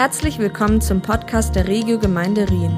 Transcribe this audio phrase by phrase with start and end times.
[0.00, 2.74] Herzlich willkommen zum Podcast der Regio Gemeinde Rien.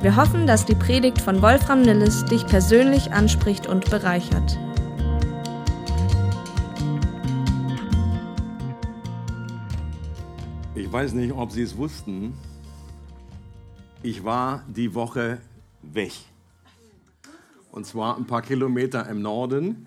[0.00, 4.58] Wir hoffen, dass die Predigt von Wolfram Nilles dich persönlich anspricht und bereichert.
[10.74, 12.34] Ich weiß nicht, ob Sie es wussten.
[14.02, 15.38] Ich war die Woche
[15.82, 16.10] weg.
[17.70, 19.86] Und zwar ein paar Kilometer im Norden,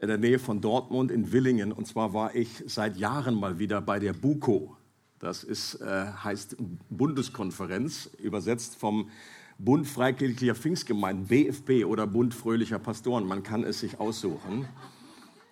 [0.00, 1.72] in der Nähe von Dortmund in Willingen.
[1.72, 4.78] Und zwar war ich seit Jahren mal wieder bei der BUKO.
[5.20, 6.56] Das ist, äh, heißt
[6.88, 9.10] Bundeskonferenz, übersetzt vom
[9.58, 13.26] Bund Freikirchlicher Pfingstgemeinden, BFP oder Bund Fröhlicher Pastoren.
[13.26, 14.66] Man kann es sich aussuchen.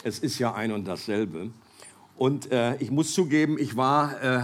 [0.02, 1.50] Es ist ja ein und dasselbe.
[2.16, 4.42] Und äh, ich muss zugeben, ich war äh,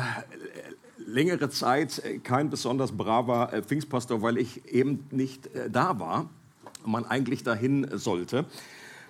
[1.07, 6.29] längere Zeit kein besonders braver äh, Pfingstpastor, weil ich eben nicht äh, da war,
[6.84, 8.45] man eigentlich dahin sollte.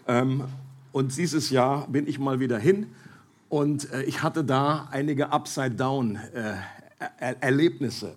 [0.06, 0.44] Ähm,
[0.92, 2.86] und dieses Jahr bin ich mal wieder hin
[3.48, 8.14] und äh, ich hatte da einige Upside-Down-Erlebnisse, äh,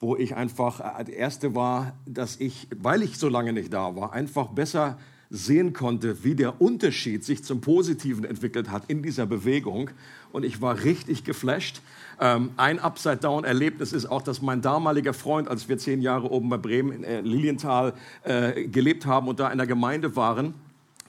[0.00, 3.94] wo ich einfach, äh, das erste war, dass ich, weil ich so lange nicht da
[3.96, 4.98] war, einfach besser
[5.30, 9.90] sehen konnte, wie der Unterschied sich zum Positiven entwickelt hat in dieser Bewegung.
[10.32, 11.80] Und ich war richtig geflasht.
[12.20, 16.58] Ähm, ein Upside-Down-Erlebnis ist auch, dass mein damaliger Freund, als wir zehn Jahre oben bei
[16.58, 20.54] Bremen in äh, Lilienthal äh, gelebt haben und da in der Gemeinde waren,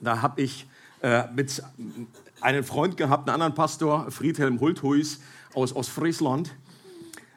[0.01, 0.65] da habe ich
[1.01, 1.61] äh, mit
[2.41, 5.19] einen Freund gehabt, einen anderen Pastor, Friedhelm Hulthuis
[5.53, 6.55] aus Ostfriesland.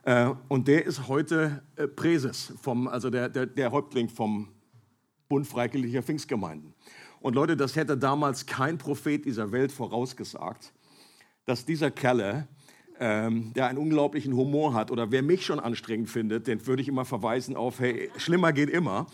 [0.02, 4.48] Äh, und der ist heute äh, Präses, vom, also der, der, der Häuptling vom
[5.28, 6.74] Bund Freikirchlicher Pfingstgemeinden.
[7.20, 10.72] Und Leute, das hätte damals kein Prophet dieser Welt vorausgesagt,
[11.44, 12.46] dass dieser Kerle,
[13.00, 16.88] ähm, der einen unglaublichen Humor hat, oder wer mich schon anstrengend findet, den würde ich
[16.88, 19.06] immer verweisen auf, hey, schlimmer geht immer.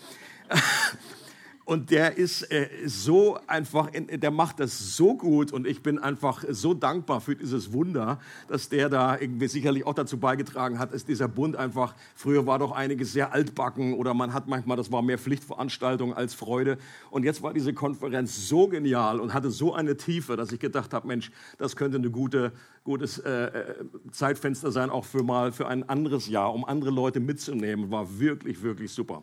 [1.67, 6.45] Und der ist äh, so einfach, der macht das so gut und ich bin einfach
[6.51, 11.07] so dankbar für dieses Wunder, dass der da irgendwie sicherlich auch dazu beigetragen hat, dass
[11.07, 15.01] dieser Bund einfach, früher war doch einiges sehr altbacken oder man hat manchmal, das war
[15.01, 16.77] mehr Pflichtveranstaltung als Freude.
[17.11, 20.93] Und jetzt war diese Konferenz so genial und hatte so eine Tiefe, dass ich gedacht
[20.93, 22.53] habe, Mensch, das könnte ein gute,
[22.85, 23.75] gutes äh, äh,
[24.13, 27.91] Zeitfenster sein, auch für mal für ein anderes Jahr, um andere Leute mitzunehmen.
[27.91, 29.23] War wirklich, wirklich super.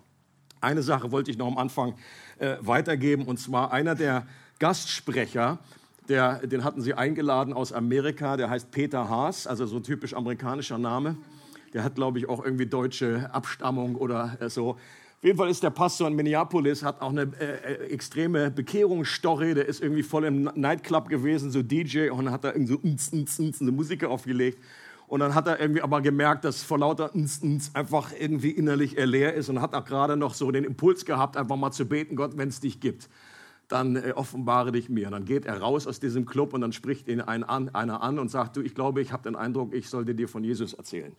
[0.62, 1.96] Eine Sache wollte ich noch am Anfang
[2.38, 4.28] äh, weitergeben, und zwar einer der
[4.60, 5.58] Gastsprecher,
[6.08, 10.14] der, den hatten sie eingeladen aus Amerika, der heißt Peter Haas, also so ein typisch
[10.14, 11.18] amerikanischer Name.
[11.74, 14.72] Der hat, glaube ich, auch irgendwie deutsche Abstammung oder äh, so.
[14.72, 19.54] Auf jeden Fall ist der Pastor in Minneapolis, hat auch eine äh, extreme Bekehrungsstory.
[19.54, 23.72] Der ist irgendwie voll im Nightclub gewesen, so DJ, und hat da irgendwie so eine
[23.72, 24.60] Musik aufgelegt.
[25.12, 28.98] Und dann hat er irgendwie aber gemerkt, dass vor lauter ns, ns einfach irgendwie innerlich
[28.98, 31.86] er leer ist und hat auch gerade noch so den Impuls gehabt, einfach mal zu
[31.86, 33.10] beten, Gott, wenn es dich gibt,
[33.68, 35.08] dann äh, offenbare dich mir.
[35.08, 38.02] Und dann geht er raus aus diesem Club und dann spricht ihn ein an, einer
[38.02, 40.72] an und sagt, du, ich glaube, ich habe den Eindruck, ich sollte dir von Jesus
[40.72, 41.14] erzählen.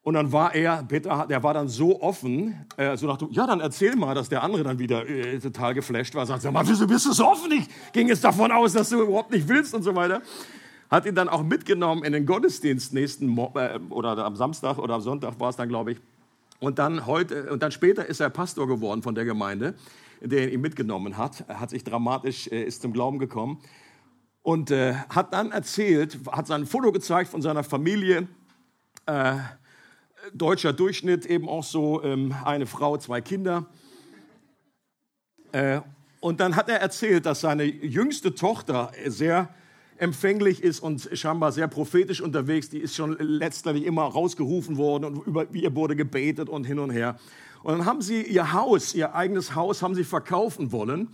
[0.00, 3.60] Und dann war er, Peter, der war dann so offen, äh, so nach, ja, dann
[3.60, 6.86] erzähl mal, dass der andere dann wieder äh, total geflasht war, sagt, sag mal, wieso
[6.86, 7.52] bist du so offen?
[7.52, 10.22] Ich ging jetzt davon aus, dass du überhaupt nicht willst und so weiter
[10.90, 14.94] hat ihn dann auch mitgenommen in den Gottesdienst nächsten Mo äh, oder am Samstag oder
[14.94, 15.98] am Sonntag war es dann, glaube ich.
[16.58, 19.74] Und dann heute und dann später ist er Pastor geworden von der Gemeinde,
[20.20, 21.44] der ihn mitgenommen hat.
[21.48, 23.60] Er hat sich dramatisch äh, ist zum Glauben gekommen
[24.42, 28.28] und äh, hat dann erzählt, hat sein Foto gezeigt von seiner Familie.
[29.06, 29.36] Äh,
[30.32, 33.66] deutscher Durchschnitt, eben auch so ähm, eine Frau, zwei Kinder.
[35.52, 35.80] Äh,
[36.20, 39.48] und dann hat er erzählt, dass seine jüngste Tochter sehr
[39.98, 42.68] empfänglich ist und scheinbar sehr prophetisch unterwegs.
[42.68, 46.90] Die ist schon letztlich immer rausgerufen worden und über ihr wurde gebetet und hin und
[46.90, 47.18] her.
[47.62, 51.08] Und dann haben sie ihr Haus, ihr eigenes Haus, haben sie verkaufen wollen.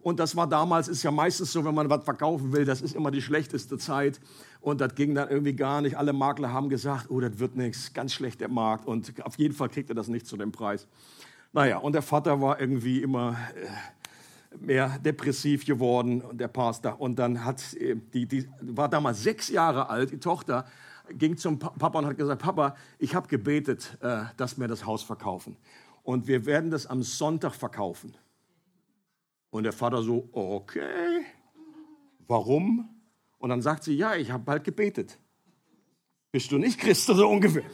[0.00, 2.96] Und das war damals, ist ja meistens so, wenn man was verkaufen will, das ist
[2.96, 4.20] immer die schlechteste Zeit.
[4.60, 5.96] Und das ging dann irgendwie gar nicht.
[5.96, 8.86] Alle Makler haben gesagt, oh, das wird nichts, ganz schlecht der Markt.
[8.86, 10.88] Und auf jeden Fall kriegt er das nicht zu dem Preis.
[11.52, 13.66] Naja, und der Vater war irgendwie immer, äh,
[14.58, 17.00] mehr depressiv geworden, der Pastor.
[17.00, 20.66] Und dann hat äh, die, die war damals sechs Jahre alt, die Tochter
[21.10, 25.02] ging zum Papa und hat gesagt, Papa, ich habe gebetet, äh, dass wir das Haus
[25.02, 25.56] verkaufen.
[26.02, 28.16] Und wir werden das am Sonntag verkaufen.
[29.50, 31.24] Und der Vater so, okay,
[32.26, 32.88] warum?
[33.38, 35.18] Und dann sagt sie, ja, ich habe bald gebetet.
[36.30, 37.64] Bist du nicht Christ, so ungefähr?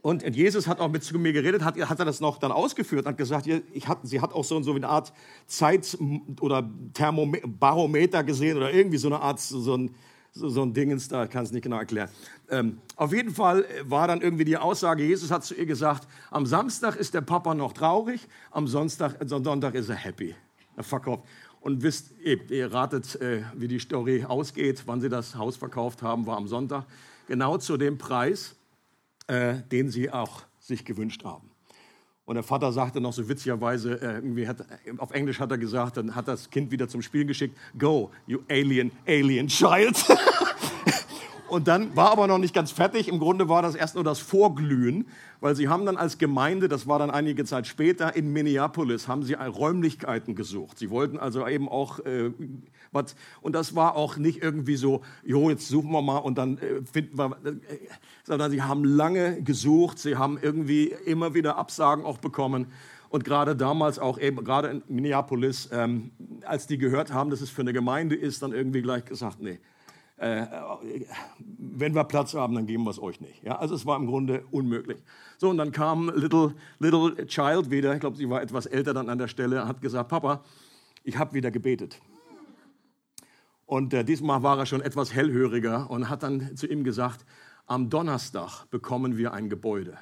[0.00, 3.06] Und Jesus hat auch mit zu mir geredet, hat, hat er das noch dann ausgeführt,
[3.06, 5.12] hat gesagt, ich hat, sie hat auch so, so eine Art
[5.46, 5.98] Zeit-
[6.40, 9.94] oder Barometer gesehen oder irgendwie so eine Art, so ein,
[10.32, 12.08] so ein Dingens, da kann es nicht genau erklären.
[12.48, 16.46] Ähm, auf jeden Fall war dann irgendwie die Aussage, Jesus hat zu ihr gesagt, am
[16.46, 20.34] Samstag ist der Papa noch traurig, am Sonntag, Sonntag ist er happy.
[20.76, 21.24] Er verkauft.
[21.60, 26.24] Und wisst, ihr ratet, äh, wie die Story ausgeht, wann sie das Haus verkauft haben,
[26.24, 26.86] war am Sonntag.
[27.26, 28.54] Genau zu dem Preis,
[29.28, 31.50] äh, den sie auch sich gewünscht haben.
[32.24, 34.62] Und der Vater sagte noch so witzigerweise, äh, irgendwie hat,
[34.98, 38.40] auf Englisch hat er gesagt, dann hat das Kind wieder zum Spiel geschickt, go, you
[38.50, 39.96] alien, alien child.
[41.48, 43.08] Und dann war aber noch nicht ganz fertig.
[43.08, 45.06] Im Grunde war das erst nur das Vorglühen,
[45.40, 49.22] weil sie haben dann als Gemeinde, das war dann einige Zeit später, in Minneapolis, haben
[49.22, 50.78] sie Räumlichkeiten gesucht.
[50.78, 52.30] Sie wollten also eben auch äh,
[52.92, 56.58] was, und das war auch nicht irgendwie so, jo, jetzt suchen wir mal und dann
[56.58, 57.54] äh, finden wir, äh,
[58.24, 62.66] sondern sie haben lange gesucht, sie haben irgendwie immer wieder Absagen auch bekommen.
[63.10, 66.10] Und gerade damals auch eben, gerade in Minneapolis, ähm,
[66.44, 69.58] als die gehört haben, dass es für eine Gemeinde ist, dann irgendwie gleich gesagt, nee,
[70.18, 70.46] äh,
[71.58, 73.42] wenn wir Platz haben, dann geben wir es euch nicht.
[73.44, 74.98] Ja, also es war im Grunde unmöglich.
[75.38, 79.08] So, und dann kam Little, Little Child wieder, ich glaube, sie war etwas älter dann
[79.08, 80.42] an der Stelle, hat gesagt, Papa,
[81.04, 82.00] ich habe wieder gebetet.
[83.64, 87.24] Und äh, diesmal war er schon etwas hellhöriger und hat dann zu ihm gesagt,
[87.66, 89.98] am Donnerstag bekommen wir ein Gebäude.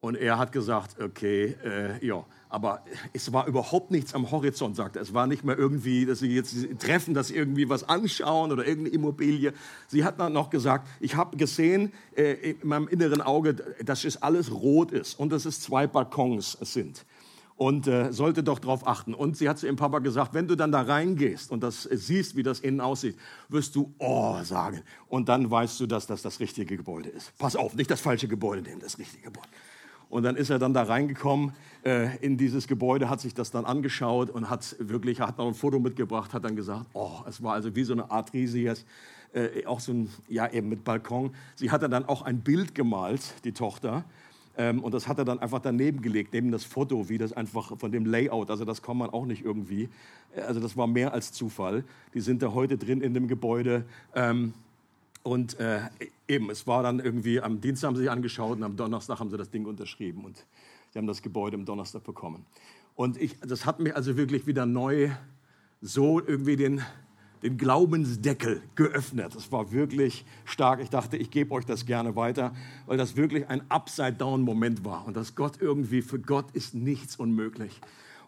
[0.00, 5.00] Und er hat gesagt, okay, äh, ja, aber es war überhaupt nichts am Horizont, sagte
[5.00, 5.02] er.
[5.02, 8.64] Es war nicht mehr irgendwie, dass sie jetzt treffen, dass sie irgendwie was anschauen oder
[8.64, 9.52] irgendeine Immobilie.
[9.88, 13.54] Sie hat dann noch gesagt, ich habe gesehen äh, in meinem inneren Auge,
[13.84, 17.04] dass es alles rot ist und dass es zwei Balkons sind
[17.56, 19.14] und äh, sollte doch darauf achten.
[19.14, 21.96] Und sie hat zu ihrem Papa gesagt, wenn du dann da reingehst und das äh,
[21.96, 23.16] siehst, wie das innen aussieht,
[23.48, 24.82] wirst du Oh sagen.
[25.08, 27.36] Und dann weißt du, dass das das richtige Gebäude ist.
[27.36, 29.48] Pass auf, nicht das falsche Gebäude nehmen, das richtige Gebäude.
[30.14, 33.64] Und dann ist er dann da reingekommen äh, in dieses Gebäude, hat sich das dann
[33.64, 37.54] angeschaut und hat wirklich, hat noch ein Foto mitgebracht, hat dann gesagt, oh, es war
[37.54, 38.86] also wie so eine Art riesiges,
[39.32, 41.34] äh, auch so ein, ja eben mit Balkon.
[41.56, 44.04] Sie hatte dann auch ein Bild gemalt, die Tochter.
[44.56, 47.76] Ähm, und das hat er dann einfach daneben gelegt, neben das Foto, wie das einfach
[47.76, 48.52] von dem Layout.
[48.52, 49.88] Also das kann man auch nicht irgendwie.
[50.36, 51.82] Äh, also das war mehr als Zufall.
[52.14, 53.84] Die sind da heute drin in dem Gebäude.
[54.14, 54.54] Ähm,
[55.24, 55.80] und äh,
[56.28, 59.30] eben, es war dann irgendwie, am Dienstag haben sie sich angeschaut und am Donnerstag haben
[59.30, 60.44] sie das Ding unterschrieben und
[60.92, 62.44] sie haben das Gebäude am Donnerstag bekommen.
[62.94, 65.10] Und ich, das hat mich also wirklich wieder neu
[65.80, 66.82] so irgendwie den,
[67.42, 69.34] den Glaubensdeckel geöffnet.
[69.34, 70.80] Das war wirklich stark.
[70.80, 72.54] Ich dachte, ich gebe euch das gerne weiter,
[72.84, 75.06] weil das wirklich ein Upside-Down-Moment war.
[75.06, 77.80] Und dass Gott irgendwie, für Gott ist nichts unmöglich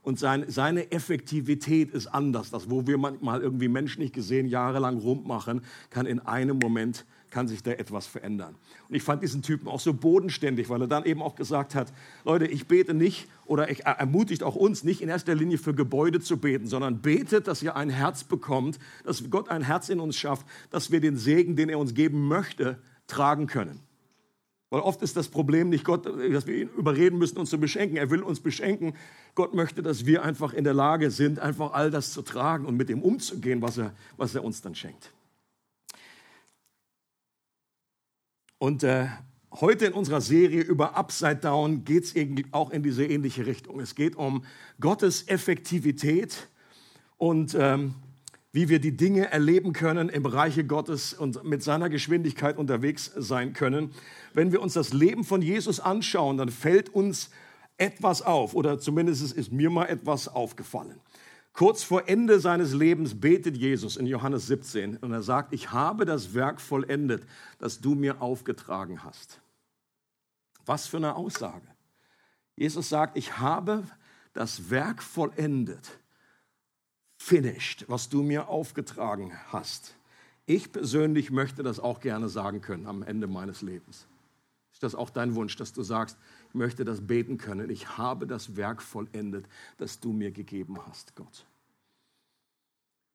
[0.07, 2.51] und sein, seine Effektivität ist anders.
[2.51, 7.65] Das, wo wir manchmal irgendwie menschlich gesehen jahrelang rummachen, kann in einem Moment kann sich
[7.65, 8.55] da etwas verändern.
[8.89, 11.93] Und ich fand diesen Typen auch so bodenständig, weil er dann eben auch gesagt hat,
[12.25, 16.21] Leute, ich bete nicht oder ich ermutigt auch uns nicht in erster Linie für Gebäude
[16.21, 20.17] zu beten, sondern betet, dass ihr ein Herz bekommt, dass Gott ein Herz in uns
[20.17, 22.79] schafft, dass wir den Segen, den er uns geben möchte,
[23.09, 23.81] tragen können.
[24.71, 27.97] Weil oft ist das Problem nicht Gott, dass wir ihn überreden müssen, uns zu beschenken.
[27.97, 28.95] Er will uns beschenken.
[29.37, 32.77] Gott möchte, dass wir einfach in der Lage sind, einfach all das zu tragen und
[32.77, 35.13] mit dem umzugehen, was er, was er uns dann schenkt.
[38.59, 39.07] Und äh,
[39.53, 42.15] heute in unserer Serie über Upside Down geht es
[42.51, 43.79] auch in diese ähnliche Richtung.
[43.79, 44.45] Es geht um
[44.81, 46.49] Gottes Effektivität
[47.19, 47.95] und ähm,
[48.57, 53.53] wie wir die Dinge erleben können im Bereiche Gottes und mit seiner Geschwindigkeit unterwegs sein
[53.53, 53.91] können.
[54.33, 57.29] Wenn wir uns das Leben von Jesus anschauen, dann fällt uns
[57.77, 60.99] etwas auf, oder zumindest ist mir mal etwas aufgefallen.
[61.53, 66.07] Kurz vor Ende seines Lebens betet Jesus in Johannes 17 und er sagt, ich habe
[66.07, 67.27] das Werk vollendet,
[67.59, 69.39] das du mir aufgetragen hast.
[70.65, 71.69] Was für eine Aussage.
[72.55, 73.83] Jesus sagt, ich habe
[74.33, 76.01] das Werk vollendet
[77.27, 79.95] finished, was du mir aufgetragen hast.
[80.47, 84.07] Ich persönlich möchte das auch gerne sagen können am Ende meines Lebens.
[84.73, 86.17] Ist das auch dein Wunsch, dass du sagst,
[86.49, 87.69] ich möchte das beten können.
[87.69, 91.47] Ich habe das Werk vollendet, das du mir gegeben hast, Gott.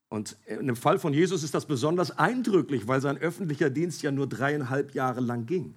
[0.10, 4.28] Und dem Fall von Jesus ist das besonders eindrücklich, weil sein öffentlicher Dienst ja nur
[4.28, 5.74] dreieinhalb Jahre lang ging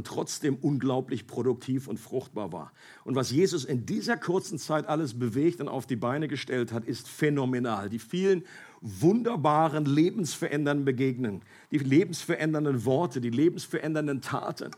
[0.00, 2.72] und trotzdem unglaublich produktiv und fruchtbar war.
[3.04, 6.86] Und was Jesus in dieser kurzen Zeit alles bewegt und auf die Beine gestellt hat,
[6.86, 7.90] ist phänomenal.
[7.90, 8.44] Die vielen
[8.80, 14.70] wunderbaren, lebensverändernden Begegnungen, die lebensverändernden Worte, die lebensverändernden Taten.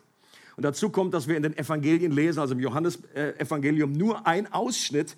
[0.56, 5.16] Und dazu kommt, dass wir in den Evangelien lesen, also im Johannesevangelium nur ein Ausschnitt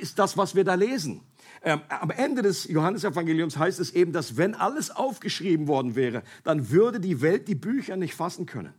[0.00, 1.20] ist das, was wir da lesen.
[1.62, 6.70] Ähm, am Ende des Johannesevangeliums heißt es eben, dass wenn alles aufgeschrieben worden wäre, dann
[6.70, 8.74] würde die Welt die Bücher nicht fassen können.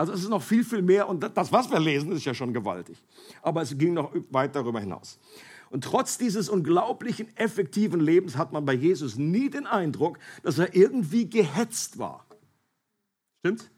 [0.00, 2.54] Also es ist noch viel, viel mehr und das, was wir lesen, ist ja schon
[2.54, 2.96] gewaltig.
[3.42, 5.18] Aber es ging noch weit darüber hinaus.
[5.68, 10.74] Und trotz dieses unglaublichen, effektiven Lebens hat man bei Jesus nie den Eindruck, dass er
[10.74, 12.24] irgendwie gehetzt war.
[13.40, 13.70] Stimmt?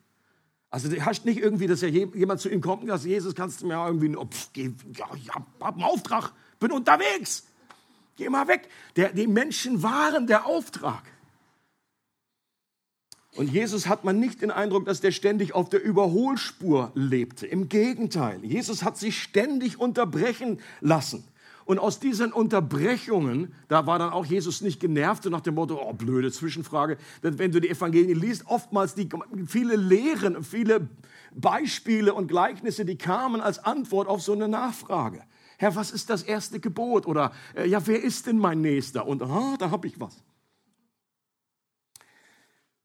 [0.70, 3.60] Also du hast nicht irgendwie, dass ja jemand zu ihm kommt und sagt, Jesus, kannst
[3.60, 7.48] du mir irgendwie, oh, pff, geh, ja, ich hab einen Auftrag, bin unterwegs.
[8.14, 8.68] Geh mal weg.
[8.94, 11.02] Der, die Menschen waren der Auftrag.
[13.34, 17.46] Und Jesus hat man nicht den Eindruck, dass der ständig auf der Überholspur lebte.
[17.46, 21.24] Im Gegenteil, Jesus hat sich ständig unterbrechen lassen.
[21.64, 25.80] Und aus diesen Unterbrechungen, da war dann auch Jesus nicht genervt und nach dem Motto,
[25.80, 26.98] oh, blöde Zwischenfrage.
[27.22, 29.08] Denn wenn du die Evangelien liest, oftmals die
[29.46, 30.88] viele Lehren, viele
[31.34, 35.22] Beispiele und Gleichnisse, die kamen als Antwort auf so eine Nachfrage.
[35.56, 37.06] Herr, was ist das erste Gebot?
[37.06, 39.06] Oder äh, ja, wer ist denn mein Nächster?
[39.06, 40.22] Und ah, da habe ich was.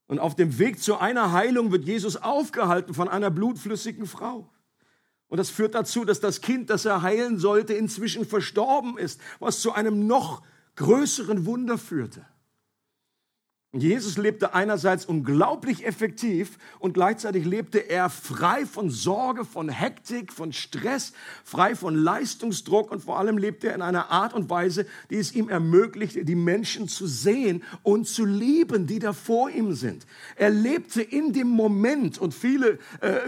[0.07, 4.49] Und auf dem Weg zu einer Heilung wird Jesus aufgehalten von einer blutflüssigen Frau.
[5.27, 9.59] Und das führt dazu, dass das Kind, das er heilen sollte, inzwischen verstorben ist, was
[9.59, 10.41] zu einem noch
[10.75, 12.25] größeren Wunder führte.
[13.79, 20.53] Jesus lebte einerseits unglaublich effektiv und gleichzeitig lebte er frei von Sorge, von Hektik, von
[20.53, 25.17] Stress, frei von Leistungsdruck und vor allem lebte er in einer Art und Weise, die
[25.17, 30.05] es ihm ermöglichte, die Menschen zu sehen und zu lieben, die da vor ihm sind.
[30.35, 33.19] Er lebte in dem Moment und viele äh,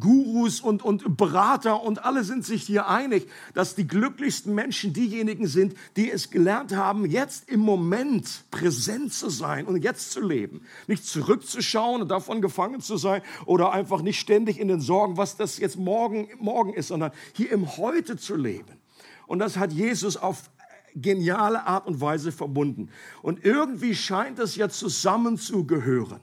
[0.00, 5.46] Gurus und, und Berater und alle sind sich hier einig, dass die glücklichsten Menschen diejenigen
[5.46, 10.62] sind, die es gelernt haben, jetzt im Moment präsent zu sein und jetzt zu leben.
[10.86, 15.36] Nicht zurückzuschauen und davon gefangen zu sein oder einfach nicht ständig in den Sorgen, was
[15.36, 18.80] das jetzt morgen, morgen ist, sondern hier im Heute zu leben.
[19.26, 20.50] Und das hat Jesus auf
[20.94, 22.90] geniale Art und Weise verbunden.
[23.22, 26.20] Und irgendwie scheint es ja zusammenzugehören.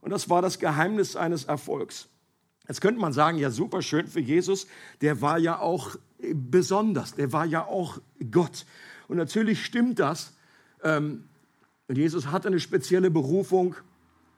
[0.00, 2.08] Und das war das Geheimnis seines Erfolgs.
[2.66, 4.66] Jetzt könnte man sagen, ja super schön für Jesus,
[5.00, 7.98] der war ja auch besonders, der war ja auch
[8.30, 8.66] Gott.
[9.08, 10.34] Und natürlich stimmt das,
[10.82, 11.24] ähm,
[11.88, 13.74] und Jesus hatte eine spezielle Berufung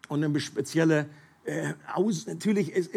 [0.09, 1.07] und eine spezielle
[1.45, 2.27] äh, Aus.
[2.27, 2.91] Natürlich, ist,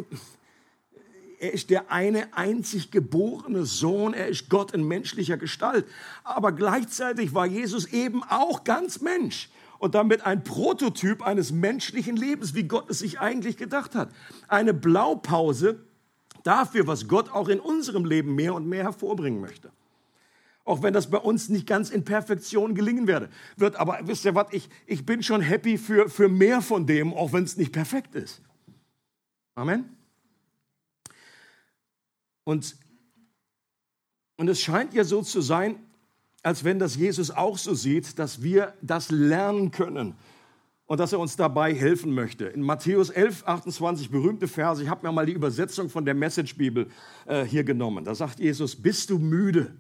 [1.40, 5.86] er ist der eine einzig geborene Sohn, er ist Gott in menschlicher Gestalt.
[6.24, 12.54] Aber gleichzeitig war Jesus eben auch ganz Mensch und damit ein Prototyp eines menschlichen Lebens,
[12.54, 14.10] wie Gott es sich eigentlich gedacht hat.
[14.48, 15.80] Eine Blaupause
[16.44, 19.72] dafür, was Gott auch in unserem Leben mehr und mehr hervorbringen möchte.
[20.66, 23.76] Auch wenn das bei uns nicht ganz in Perfektion gelingen werde, wird.
[23.76, 27.34] Aber wisst ihr was, ich, ich bin schon happy für, für mehr von dem, auch
[27.34, 28.42] wenn es nicht perfekt ist.
[29.56, 29.98] Amen.
[32.46, 32.78] Und,
[34.38, 35.76] und es scheint ja so zu sein,
[36.44, 40.16] als wenn das Jesus auch so sieht, dass wir das lernen können
[40.86, 42.46] und dass er uns dabei helfen möchte.
[42.46, 46.90] In Matthäus 11, 28, berühmte Verse, ich habe mir mal die Übersetzung von der Message-Bibel
[47.26, 48.04] äh, hier genommen.
[48.04, 49.74] Da sagt Jesus, bist du müde?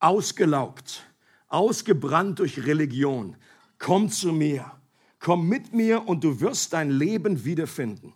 [0.00, 1.06] Ausgelaugt,
[1.48, 3.36] ausgebrannt durch Religion.
[3.78, 4.72] Komm zu mir,
[5.18, 8.14] komm mit mir und du wirst dein Leben wiederfinden.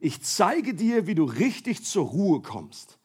[0.00, 2.98] Ich zeige dir, wie du richtig zur Ruhe kommst.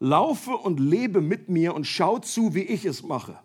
[0.00, 3.38] Laufe und lebe mit mir und schau zu, wie ich es mache.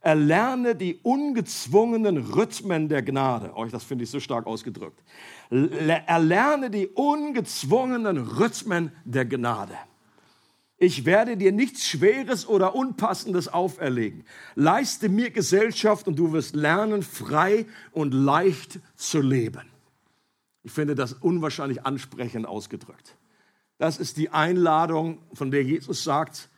[0.00, 3.56] Erlerne die ungezwungenen Rhythmen der Gnade.
[3.56, 5.02] Euch, oh, das finde ich so stark ausgedrückt.
[5.50, 9.76] Erlerne die ungezwungenen Rhythmen der Gnade.
[10.78, 14.24] Ich werde dir nichts Schweres oder Unpassendes auferlegen.
[14.54, 19.62] Leiste mir Gesellschaft und du wirst lernen, frei und leicht zu leben.
[20.62, 23.16] Ich finde das unwahrscheinlich ansprechend ausgedrückt.
[23.78, 26.50] Das ist die Einladung, von der Jesus sagt,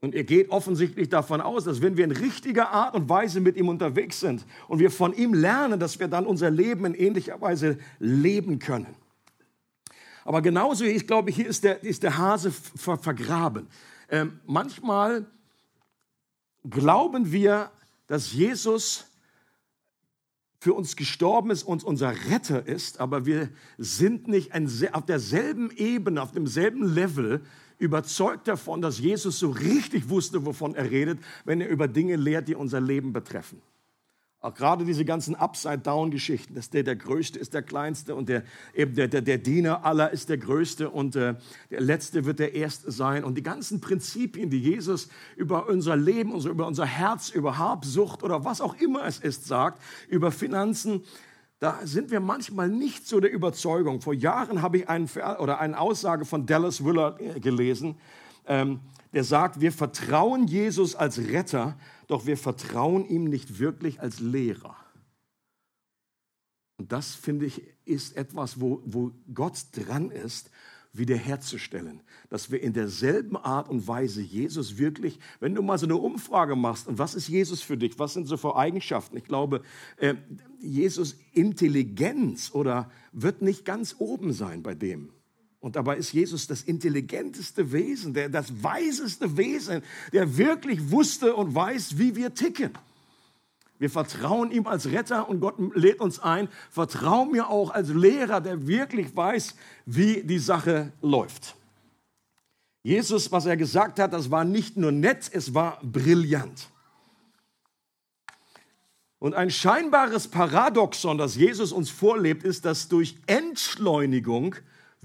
[0.00, 3.56] und er geht offensichtlich davon aus, dass wenn wir in richtiger Art und Weise mit
[3.56, 7.40] ihm unterwegs sind und wir von ihm lernen, dass wir dann unser Leben in ähnlicher
[7.40, 8.94] Weise leben können.
[10.24, 13.68] Aber genauso, ich glaube, hier ist der, ist der Hase ver vergraben.
[14.08, 15.26] Ähm, manchmal
[16.68, 17.70] glauben wir,
[18.06, 19.06] dass Jesus
[20.60, 24.52] für uns gestorben ist und unser Retter ist, aber wir sind nicht
[24.94, 27.42] auf derselben Ebene, auf demselben Level
[27.78, 32.48] überzeugt davon, dass Jesus so richtig wusste, wovon er redet, wenn er über Dinge lehrt,
[32.48, 33.60] die unser Leben betreffen.
[34.44, 38.42] Auch gerade diese ganzen Upside-Down-Geschichten, dass der der Größte ist der Kleinste und der,
[38.74, 41.36] eben der, der, der Diener aller ist der Größte und äh,
[41.70, 43.24] der Letzte wird der Erste sein.
[43.24, 48.22] Und die ganzen Prinzipien, die Jesus über unser Leben, also über unser Herz, über Habsucht
[48.22, 51.04] oder was auch immer es ist, sagt, über Finanzen,
[51.58, 54.02] da sind wir manchmal nicht so der Überzeugung.
[54.02, 55.08] Vor Jahren habe ich einen,
[55.38, 57.96] oder eine Aussage von Dallas Willard äh, gelesen,
[58.46, 58.80] ähm,
[59.14, 64.76] der sagt, wir vertrauen Jesus als Retter, doch wir vertrauen ihm nicht wirklich als Lehrer.
[66.78, 70.50] Und das, finde ich, ist etwas, wo, wo Gott dran ist,
[70.92, 72.02] wiederherzustellen.
[72.30, 76.56] Dass wir in derselben Art und Weise Jesus wirklich, wenn du mal so eine Umfrage
[76.56, 77.98] machst, und was ist Jesus für dich?
[77.98, 79.16] Was sind so für Eigenschaften?
[79.16, 79.62] Ich glaube,
[79.96, 80.14] äh,
[80.60, 85.10] Jesus Intelligenz oder wird nicht ganz oben sein bei dem
[85.64, 91.54] Und dabei ist Jesus das intelligenteste Wesen, der, das weiseste Wesen, der wirklich wusste und
[91.54, 92.72] weiß, wie wir ticken.
[93.78, 96.50] Wir vertrauen ihm als Retter und Gott lädt uns ein.
[96.70, 99.54] Vertrau mir auch als Lehrer, der wirklich weiß,
[99.86, 101.56] wie die Sache läuft.
[102.82, 106.68] Jesus, was er gesagt hat, das war nicht nur nett, es war brillant.
[109.18, 114.56] Und ein scheinbares Paradoxon, das Jesus uns vorlebt, ist, dass durch Entschleunigung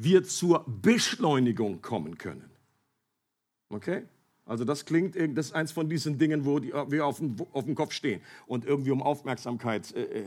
[0.01, 2.49] wir zur Beschleunigung kommen können.
[3.69, 4.03] Okay?
[4.45, 7.65] Also das klingt, das ist eins von diesen Dingen, wo die, wir auf dem, auf
[7.65, 10.25] dem Kopf stehen und irgendwie um Aufmerksamkeit äh, äh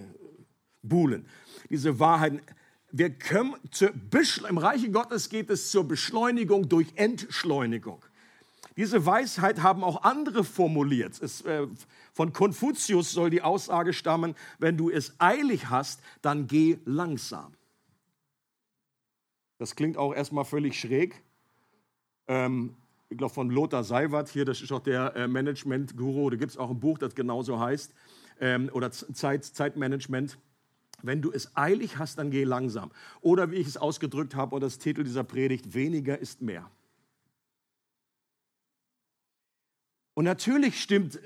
[0.85, 1.27] buhlen.
[1.71, 2.41] Diese Wahrheiten,
[2.91, 3.93] wir können zur
[4.49, 8.05] im Reiche Gottes geht es zur Beschleunigung durch Entschleunigung.
[8.77, 11.21] Diese Weisheit haben auch andere formuliert.
[11.23, 11.67] Es, äh,
[12.13, 17.55] von Konfuzius soll die Aussage stammen, wenn du es eilig hast, dann geh langsam.
[19.63, 21.23] Das klingt auch erstmal völlig schräg.
[22.27, 22.75] Ähm,
[23.11, 26.59] ich glaube von Lothar Seiwert, hier, das ist auch der äh, Management-Guru, da gibt es
[26.59, 27.95] auch ein Buch, das genauso heißt,
[28.41, 30.37] ähm, oder Zeit, Zeitmanagement.
[31.03, 32.91] Wenn du es eilig hast, dann geh langsam.
[33.21, 36.69] Oder wie ich es ausgedrückt habe, oder das Titel dieser Predigt, weniger ist mehr.
[40.15, 41.19] Und natürlich stimmt,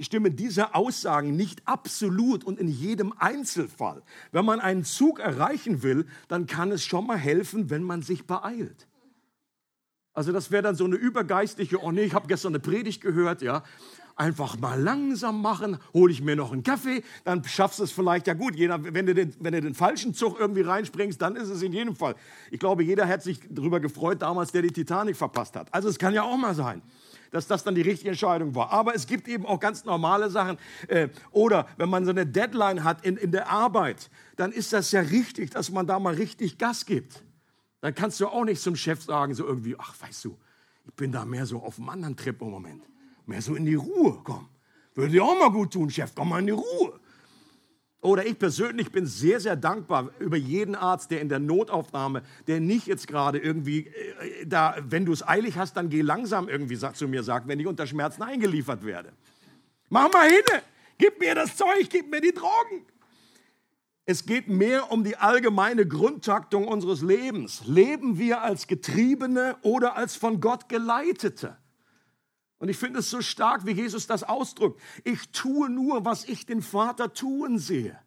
[0.00, 4.02] stimmen diese Aussagen nicht absolut und in jedem Einzelfall.
[4.32, 8.26] Wenn man einen Zug erreichen will, dann kann es schon mal helfen, wenn man sich
[8.26, 8.86] beeilt.
[10.12, 13.40] Also das wäre dann so eine übergeistliche, oh nee, ich habe gestern eine Predigt gehört,
[13.40, 13.62] ja.
[14.16, 18.28] Einfach mal langsam machen, hole ich mir noch einen Kaffee, dann schaffst du es vielleicht,
[18.28, 21.48] ja gut, jeder, wenn, du den, wenn du den falschen Zug irgendwie reinspringst, dann ist
[21.48, 22.14] es in jedem Fall.
[22.52, 25.72] Ich glaube, jeder hat sich darüber gefreut damals, der die Titanic verpasst hat.
[25.74, 26.82] Also es kann ja auch mal sein
[27.34, 28.70] dass das dann die richtige Entscheidung war.
[28.70, 30.56] Aber es gibt eben auch ganz normale Sachen.
[30.86, 34.92] Äh, oder wenn man so eine Deadline hat in, in der Arbeit, dann ist das
[34.92, 37.24] ja richtig, dass man da mal richtig Gas gibt.
[37.80, 40.38] Dann kannst du auch nicht zum Chef sagen, so irgendwie, ach, weißt du,
[40.86, 42.84] ich bin da mehr so auf einem anderen Trip im Moment.
[43.26, 44.48] Mehr so in die Ruhe, komm.
[44.94, 47.00] Würde dir auch mal gut tun, Chef, komm mal in die Ruhe.
[48.04, 52.60] Oder ich persönlich bin sehr, sehr dankbar über jeden Arzt, der in der Notaufnahme, der
[52.60, 56.76] nicht jetzt gerade irgendwie, äh, da, wenn du es eilig hast, dann geh langsam irgendwie
[56.76, 59.14] sagt, zu mir sagt, wenn ich unter Schmerzen eingeliefert werde.
[59.88, 60.42] Mach mal hin,
[60.98, 62.84] gib mir das Zeug, gib mir die Drogen.
[64.04, 67.62] Es geht mehr um die allgemeine Grundtaktung unseres Lebens.
[67.64, 71.56] Leben wir als Getriebene oder als von Gott Geleitete?
[72.64, 74.80] Und ich finde es so stark, wie Jesus das ausdrückt.
[75.04, 77.98] Ich tue nur, was ich den Vater tun sehe.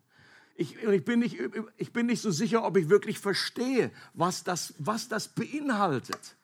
[0.55, 1.37] Ich, ich, bin nicht,
[1.77, 6.37] ich bin nicht so sicher, ob ich wirklich verstehe, was das, was das beinhaltet.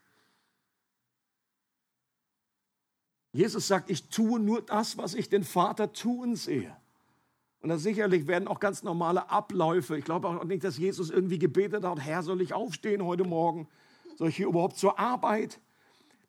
[3.32, 6.78] Jesus sagt, ich tue nur das, was ich den Vater tun sehe.
[7.62, 9.98] Und da sicherlich werden auch ganz normale Abläufe.
[9.98, 13.68] Ich glaube auch nicht, dass Jesus irgendwie gebetet hat, Herr, soll ich aufstehen heute Morgen?
[14.18, 15.60] Soll ich hier überhaupt zur Arbeit?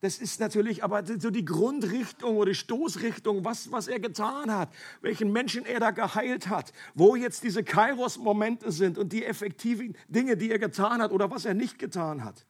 [0.04, 4.68] Das ist natürlich aber so die Grundrichtung oder die Stoßrichtung, was, was er getan hat,
[5.00, 10.36] welchen Menschen er da geheilt hat, wo jetzt diese Kairos-Momente sind und die effektiven Dinge,
[10.36, 12.44] die er getan hat oder was er nicht getan hat.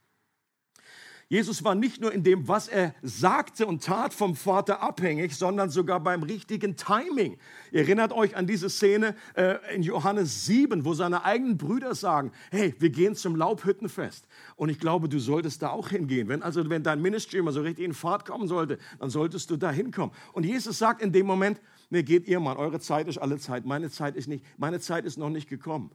[1.29, 5.71] Jesus war nicht nur in dem, was er sagte und tat, vom Vater abhängig, sondern
[5.71, 7.39] sogar beim richtigen Timing.
[7.73, 12.31] Ihr erinnert euch an diese Szene äh, in Johannes 7, wo seine eigenen Brüder sagen,
[12.51, 14.27] hey, wir gehen zum Laubhüttenfest.
[14.57, 16.29] Und ich glaube, du solltest da auch hingehen.
[16.29, 19.57] Wenn also, wenn dein Ministry mal so richtig in Fahrt kommen sollte, dann solltest du
[19.57, 20.15] da hinkommen.
[20.33, 21.61] Und Jesus sagt in dem Moment,
[21.91, 25.05] nee, geht ihr mal, eure Zeit ist alle Zeit, meine Zeit ist nicht, meine Zeit
[25.05, 25.91] ist noch nicht gekommen.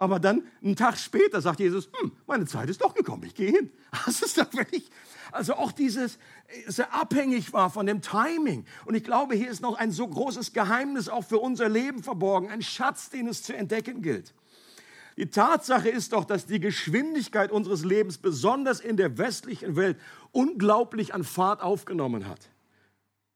[0.00, 3.50] Aber dann, einen Tag später, sagt Jesus, hm, meine Zeit ist doch gekommen, ich gehe
[3.50, 3.70] hin.
[4.06, 4.90] Das ist doch wirklich,
[5.30, 6.18] also auch dieses,
[6.64, 8.64] dass er abhängig war von dem Timing.
[8.86, 12.50] Und ich glaube, hier ist noch ein so großes Geheimnis auch für unser Leben verborgen,
[12.50, 14.32] ein Schatz, den es zu entdecken gilt.
[15.18, 19.98] Die Tatsache ist doch, dass die Geschwindigkeit unseres Lebens, besonders in der westlichen Welt,
[20.32, 22.48] unglaublich an Fahrt aufgenommen hat.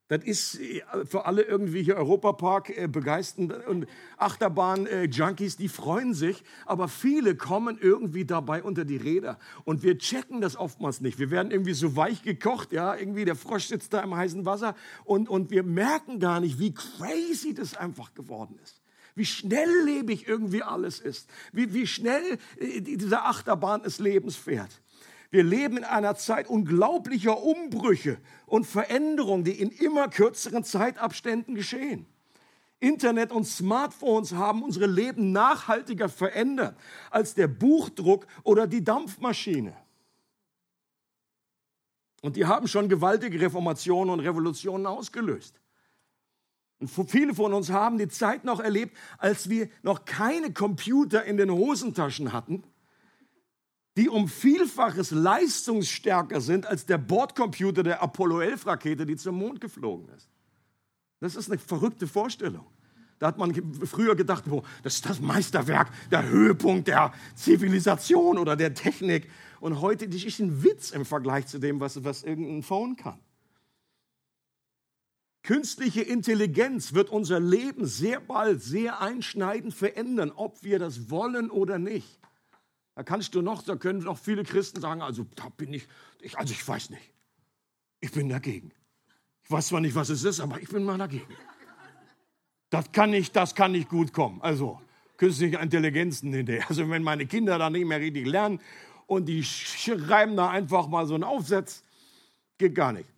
[0.08, 3.86] Das ist äh, für alle irgendwie hier Europapark äh, begeistern und
[4.18, 9.96] Achterbahn-Junkies, äh, die freuen sich, aber viele kommen irgendwie dabei unter die Räder und wir
[9.96, 11.18] checken das oftmals nicht.
[11.18, 14.74] Wir werden irgendwie so weich gekocht, ja, irgendwie der Frosch sitzt da im heißen Wasser
[15.04, 18.82] und, und wir merken gar nicht, wie crazy das einfach geworden ist.
[19.14, 24.82] Wie schnelllebig irgendwie alles ist, wie, wie schnell diese Achterbahn des Lebens fährt.
[25.34, 32.06] Wir leben in einer Zeit unglaublicher Umbrüche und Veränderungen, die in immer kürzeren Zeitabständen geschehen.
[32.78, 36.78] Internet und Smartphones haben unsere Leben nachhaltiger verändert
[37.10, 39.76] als der Buchdruck oder die Dampfmaschine.
[42.22, 45.60] Und die haben schon gewaltige Reformationen und Revolutionen ausgelöst.
[46.78, 51.38] Und viele von uns haben die Zeit noch erlebt, als wir noch keine Computer in
[51.38, 52.62] den Hosentaschen hatten
[53.96, 59.60] die um Vielfaches leistungsstärker sind als der Bordcomputer der Apollo 11 Rakete, die zum Mond
[59.60, 60.28] geflogen ist.
[61.20, 62.66] Das ist eine verrückte Vorstellung.
[63.20, 63.54] Da hat man
[63.86, 69.30] früher gedacht, oh, das ist das Meisterwerk, der Höhepunkt der Zivilisation oder der Technik.
[69.60, 73.20] Und heute ist ein Witz im Vergleich zu dem, was, was irgendein Phone kann.
[75.44, 81.78] Künstliche Intelligenz wird unser Leben sehr bald sehr einschneidend verändern, ob wir das wollen oder
[81.78, 82.18] nicht.
[82.94, 85.86] Da kannst du noch, da können noch viele Christen sagen, also da bin ich,
[86.20, 87.10] ich also ich weiß nicht.
[88.00, 88.70] Ich bin dagegen.
[89.42, 91.34] Ich weiß zwar nicht, was es ist, aber ich bin mal dagegen.
[92.70, 94.40] Das kann nicht, das kann nicht gut kommen.
[94.42, 94.80] Also
[95.16, 96.68] künstliche Intelligenzen hinterher.
[96.68, 98.60] Also wenn meine Kinder da nicht mehr richtig lernen
[99.06, 101.82] und die schreiben da einfach mal so einen Aufsatz,
[102.58, 103.08] geht gar nicht.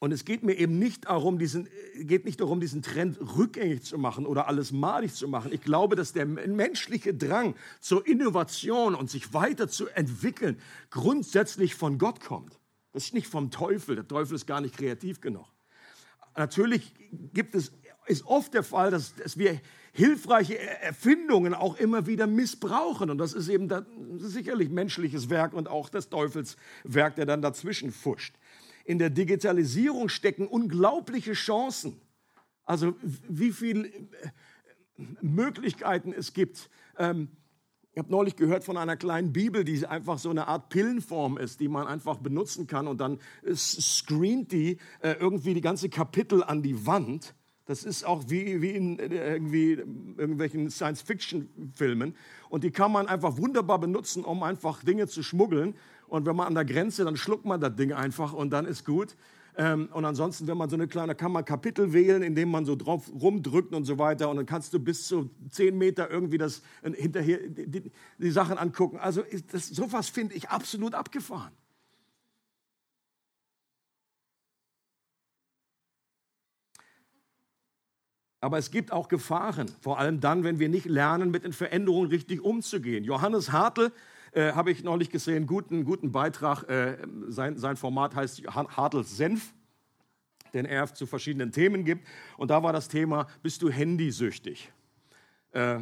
[0.00, 3.98] Und es geht mir eben nicht darum, diesen, geht nicht darum, diesen Trend rückgängig zu
[3.98, 5.52] machen oder alles malig zu machen.
[5.52, 12.60] Ich glaube, dass der menschliche Drang zur Innovation und sich weiterzuentwickeln grundsätzlich von Gott kommt.
[12.92, 13.96] Das ist nicht vom Teufel.
[13.96, 15.46] Der Teufel ist gar nicht kreativ genug.
[16.36, 16.94] Natürlich
[17.34, 17.72] gibt es,
[18.06, 19.60] ist oft der Fall, dass, dass wir
[19.92, 23.10] hilfreiche Erfindungen auch immer wieder missbrauchen.
[23.10, 23.82] Und das ist eben das,
[24.18, 28.36] sicherlich menschliches Werk und auch des Teufels Werk, der dann dazwischen fuscht
[28.88, 32.00] in der Digitalisierung stecken unglaubliche Chancen.
[32.64, 34.00] Also wie viele äh,
[35.20, 36.70] Möglichkeiten es gibt.
[36.96, 37.28] Ähm,
[37.92, 41.60] ich habe neulich gehört von einer kleinen Bibel, die einfach so eine Art Pillenform ist,
[41.60, 43.18] die man einfach benutzen kann und dann
[43.54, 47.34] screent die äh, irgendwie die ganze Kapitel an die Wand.
[47.66, 52.16] Das ist auch wie, wie in äh, irgendwie irgendwelchen Science-Fiction-Filmen.
[52.48, 55.74] Und die kann man einfach wunderbar benutzen, um einfach Dinge zu schmuggeln.
[56.08, 58.84] Und wenn man an der Grenze, dann schluckt man das Ding einfach und dann ist
[58.84, 59.16] gut.
[59.56, 62.64] Ähm, und ansonsten, wenn man so eine kleine, kann man Kapitel wählen, in dem man
[62.64, 64.30] so drauf rumdrückt und so weiter.
[64.30, 68.56] Und dann kannst du bis zu zehn Meter irgendwie das äh, hinterher die, die Sachen
[68.56, 68.98] angucken.
[68.98, 71.52] Also das, sowas finde ich absolut abgefahren.
[78.40, 82.10] Aber es gibt auch Gefahren, vor allem dann, wenn wir nicht lernen, mit den Veränderungen
[82.10, 83.02] richtig umzugehen.
[83.02, 83.90] Johannes Hartl
[84.32, 86.64] äh, habe ich neulich gesehen, guten, guten Beitrag.
[86.64, 89.54] Äh, sein, sein Format heißt Hartels Senf,
[90.52, 92.06] den er zu verschiedenen Themen gibt.
[92.36, 94.72] Und da war das Thema, bist du handysüchtig?
[95.52, 95.80] Äh,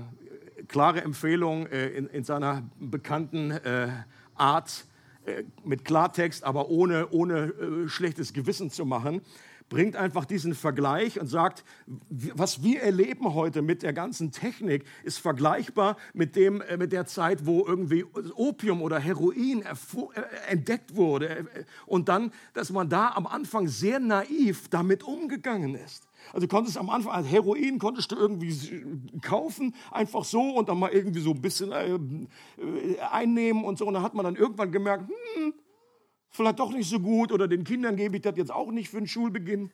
[0.68, 3.88] klare Empfehlung äh, in, in, seiner bekannten äh,
[4.34, 4.86] Art,
[5.24, 9.22] äh, mit Klartext, aber ohne, ohne schlechtes Gewissen zu machen
[9.68, 11.64] bringt einfach diesen Vergleich und sagt,
[12.08, 17.06] was wir erleben heute mit der ganzen Technik, ist vergleichbar mit, dem, äh, mit der
[17.06, 19.72] Zeit, wo irgendwie Opium oder Heroin äh,
[20.48, 21.28] entdeckt wurde.
[21.28, 21.44] Äh,
[21.86, 26.08] und dann, dass man da am Anfang sehr naiv damit umgegangen ist.
[26.32, 28.84] Also konntest am Anfang, also Heroin konntest du irgendwie
[29.22, 33.86] kaufen, einfach so und dann mal irgendwie so ein bisschen äh, einnehmen und so.
[33.86, 35.54] Und dann hat man dann irgendwann gemerkt, hm,
[36.36, 38.98] vielleicht doch nicht so gut oder den Kindern gebe ich das jetzt auch nicht für
[38.98, 39.70] den Schulbeginn.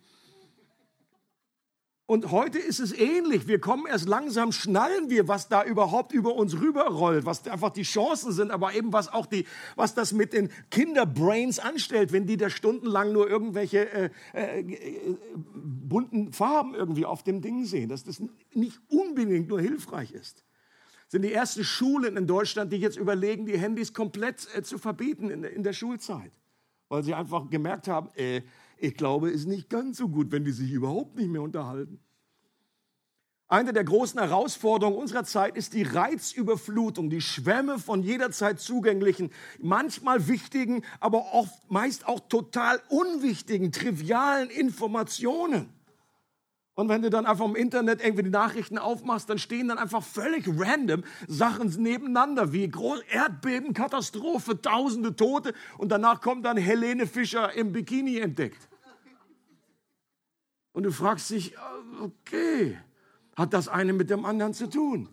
[2.12, 3.46] Und heute ist es ähnlich.
[3.46, 7.84] Wir kommen erst langsam, schnallen wir, was da überhaupt über uns rüberrollt, was einfach die
[7.84, 9.46] Chancen sind, aber eben was auch die,
[9.76, 15.16] was das mit den Kinderbrains anstellt, wenn die da stundenlang nur irgendwelche äh, äh, äh,
[15.54, 18.20] bunten Farben irgendwie auf dem Ding sehen, dass das
[18.52, 20.44] nicht unbedingt nur hilfreich ist.
[21.04, 24.76] Das sind die ersten Schulen in Deutschland, die jetzt überlegen, die Handys komplett äh, zu
[24.76, 26.41] verbieten in, in der Schulzeit
[26.92, 28.42] weil sie einfach gemerkt haben, äh,
[28.76, 31.98] ich glaube, es ist nicht ganz so gut, wenn die sich überhaupt nicht mehr unterhalten.
[33.48, 40.28] Eine der großen Herausforderungen unserer Zeit ist die Reizüberflutung, die Schwämme von jederzeit zugänglichen, manchmal
[40.28, 45.72] wichtigen, aber oft meist auch total unwichtigen, trivialen Informationen.
[46.74, 50.02] Und wenn du dann einfach im Internet irgendwie die Nachrichten aufmachst, dann stehen dann einfach
[50.02, 52.70] völlig random Sachen nebeneinander, wie
[53.10, 58.68] Erdbeben, Katastrophe, tausende Tote und danach kommt dann Helene Fischer im Bikini entdeckt.
[60.72, 61.54] Und du fragst dich,
[62.00, 62.78] okay,
[63.36, 65.10] hat das eine mit dem anderen zu tun?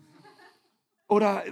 [1.07, 1.43] Oder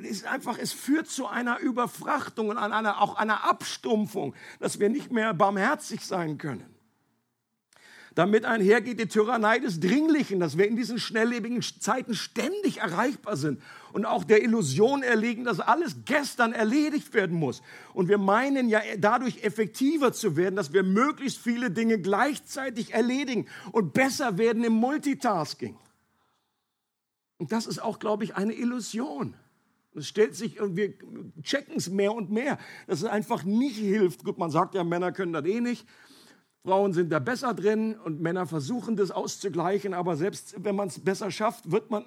[0.00, 4.90] es ist einfach, es führt zu einer Überfrachtung und einer, auch einer Abstumpfung, dass wir
[4.90, 6.75] nicht mehr barmherzig sein können.
[8.16, 13.60] Damit einhergeht die Tyrannei des Dringlichen, dass wir in diesen schnelllebigen Zeiten ständig erreichbar sind
[13.92, 17.60] und auch der Illusion erliegen, dass alles gestern erledigt werden muss.
[17.92, 23.48] Und wir meinen ja dadurch effektiver zu werden, dass wir möglichst viele Dinge gleichzeitig erledigen
[23.70, 25.76] und besser werden im Multitasking.
[27.36, 29.34] Und das ist auch, glaube ich, eine Illusion.
[29.94, 30.94] Es stellt sich, und wir
[31.42, 34.24] checken es mehr und mehr, dass es einfach nicht hilft.
[34.24, 35.86] Gut, man sagt ja, Männer können das eh nicht.
[36.66, 40.98] Frauen sind da besser drin und Männer versuchen das auszugleichen, aber selbst wenn man es
[40.98, 42.04] besser schafft, wird man,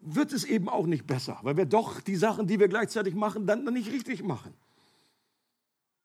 [0.00, 3.46] wird es eben auch nicht besser, weil wir doch die Sachen, die wir gleichzeitig machen,
[3.46, 4.52] dann nicht richtig machen.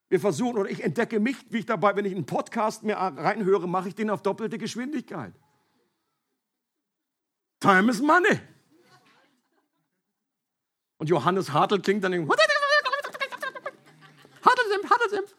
[0.08, 3.68] Wir versuchen, oder ich entdecke mich, wie ich dabei, wenn ich einen Podcast mir reinhöre,
[3.68, 5.34] mache ich den auf doppelte Geschwindigkeit.
[7.60, 8.40] Time is money.
[11.00, 12.36] Und Johannes Hartl klingt dann irgendwie.
[14.46, 15.39] Hartelsimpf, Hartelsimpf.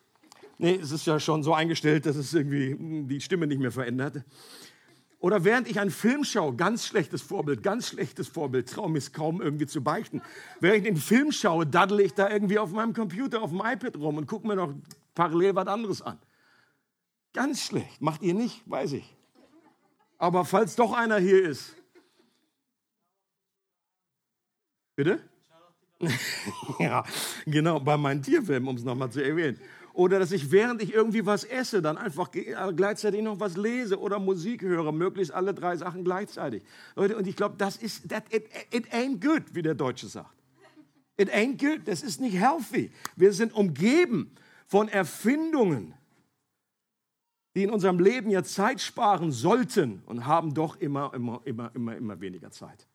[0.62, 4.23] Nee, es ist ja schon so eingestellt, dass es irgendwie die Stimme nicht mehr verändert.
[5.18, 9.40] Oder während ich einen Film schaue, ganz schlechtes Vorbild, ganz schlechtes Vorbild, traue mich kaum
[9.40, 10.20] irgendwie zu beichten.
[10.61, 13.96] Während ich den Film schaue, daddle ich da irgendwie auf meinem Computer, auf dem iPad
[13.96, 14.75] rum und gucke mir noch
[15.14, 16.18] parallel was anderes an.
[17.33, 18.03] Ganz schlecht.
[18.03, 19.16] Macht ihr nicht, weiß ich.
[20.18, 21.75] Aber falls doch einer hier ist.
[24.94, 25.27] Bitte?
[26.79, 27.03] ja,
[27.46, 29.59] genau, bei meinen Tierfilmen, um es nochmal zu erwähnen.
[30.00, 34.00] Oder dass ich, während ich irgendwie was esse, dann einfach äh, gleichzeitig noch was lese
[34.00, 36.62] oder Musik höre, möglichst alle drei Sachen gleichzeitig.
[36.96, 40.34] Leute, und ich glaube, das ist, that, it, it ain't good, wie der Deutsche sagt.
[41.18, 42.90] It ain't good, das ist nicht healthy.
[43.14, 44.30] Wir sind umgeben
[44.66, 45.92] von Erfindungen,
[47.54, 51.94] die in unserem Leben ja Zeit sparen sollten und haben doch immer, immer, immer, immer,
[51.94, 52.86] immer weniger Zeit.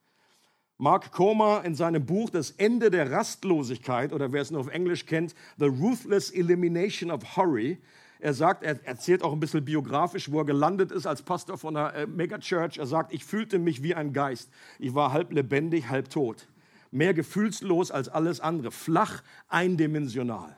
[0.78, 5.06] Mark Comer in seinem Buch Das Ende der Rastlosigkeit oder wer es nur auf Englisch
[5.06, 7.80] kennt, The Ruthless Elimination of Hurry.
[8.20, 11.78] Er sagt, er erzählt auch ein bisschen biografisch, wo er gelandet ist als Pastor von
[11.78, 12.78] einer äh, Megachurch.
[12.78, 14.50] Er sagt, ich fühlte mich wie ein Geist.
[14.78, 16.48] Ich war halb lebendig, halb tot.
[16.92, 18.72] Mehr gefühlslos als alles andere.
[18.72, 20.58] Flach, eindimensional.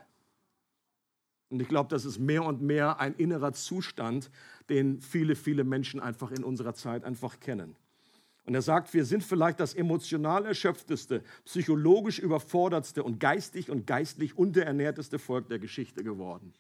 [1.49, 4.32] Und ich glaube, das ist mehr und mehr ein innerer Zustand,
[4.69, 7.75] den viele, viele Menschen einfach in unserer Zeit einfach kennen.
[8.47, 14.38] Und er sagt, wir sind vielleicht das emotional erschöpfteste, psychologisch überfordertste und geistig und geistlich
[14.38, 16.53] unterernährteste Volk der Geschichte geworden.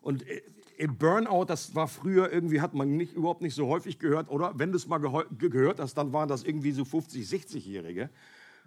[0.00, 0.42] Und äh,
[0.76, 4.52] im Burnout, das war früher irgendwie, hat man nicht, überhaupt nicht so häufig gehört, oder?
[4.56, 8.10] Wenn du es mal gehört hast, dann waren das irgendwie so 50, 60-Jährige.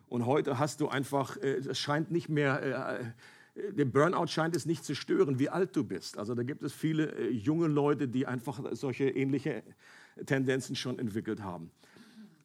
[0.09, 3.13] Und heute hast du einfach, äh, es scheint nicht mehr,
[3.55, 6.17] äh, den Burnout scheint es nicht zu stören, wie alt du bist.
[6.17, 9.63] Also da gibt es viele junge Leute, die einfach solche ähnliche
[10.25, 11.71] Tendenzen schon entwickelt haben.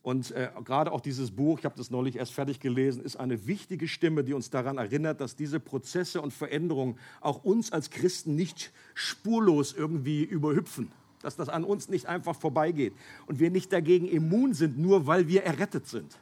[0.02, 3.46] Und äh, gerade auch dieses Buch, ich habe das neulich erst fertig gelesen, ist eine
[3.46, 8.34] wichtige Stimme, die uns daran erinnert, dass diese Prozesse und Veränderungen auch uns als Christen
[8.34, 10.90] nicht spurlos irgendwie überhüpfen.
[11.20, 12.94] Dass das an uns nicht einfach vorbeigeht
[13.26, 16.18] und wir nicht dagegen immun sind, nur weil wir errettet sind.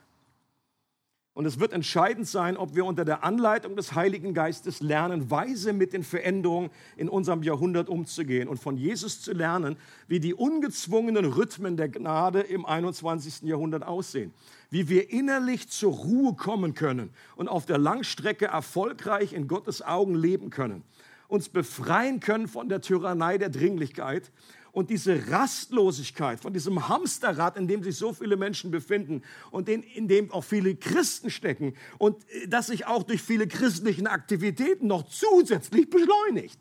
[1.41, 5.73] Und es wird entscheidend sein, ob wir unter der Anleitung des Heiligen Geistes lernen, weise
[5.73, 11.25] mit den Veränderungen in unserem Jahrhundert umzugehen und von Jesus zu lernen, wie die ungezwungenen
[11.25, 13.49] Rhythmen der Gnade im 21.
[13.49, 14.35] Jahrhundert aussehen,
[14.69, 20.15] wie wir innerlich zur Ruhe kommen können und auf der Langstrecke erfolgreich in Gottes Augen
[20.15, 20.83] leben können,
[21.27, 24.31] uns befreien können von der Tyrannei der Dringlichkeit
[24.73, 30.09] und diese Rastlosigkeit von diesem Hamsterrad, in dem sich so viele Menschen befinden und in,
[30.09, 35.05] dem auch viele Christen stecken und äh, das sich auch durch viele christlichen Aktivitäten noch
[35.09, 36.61] zusätzlich beschleunigt.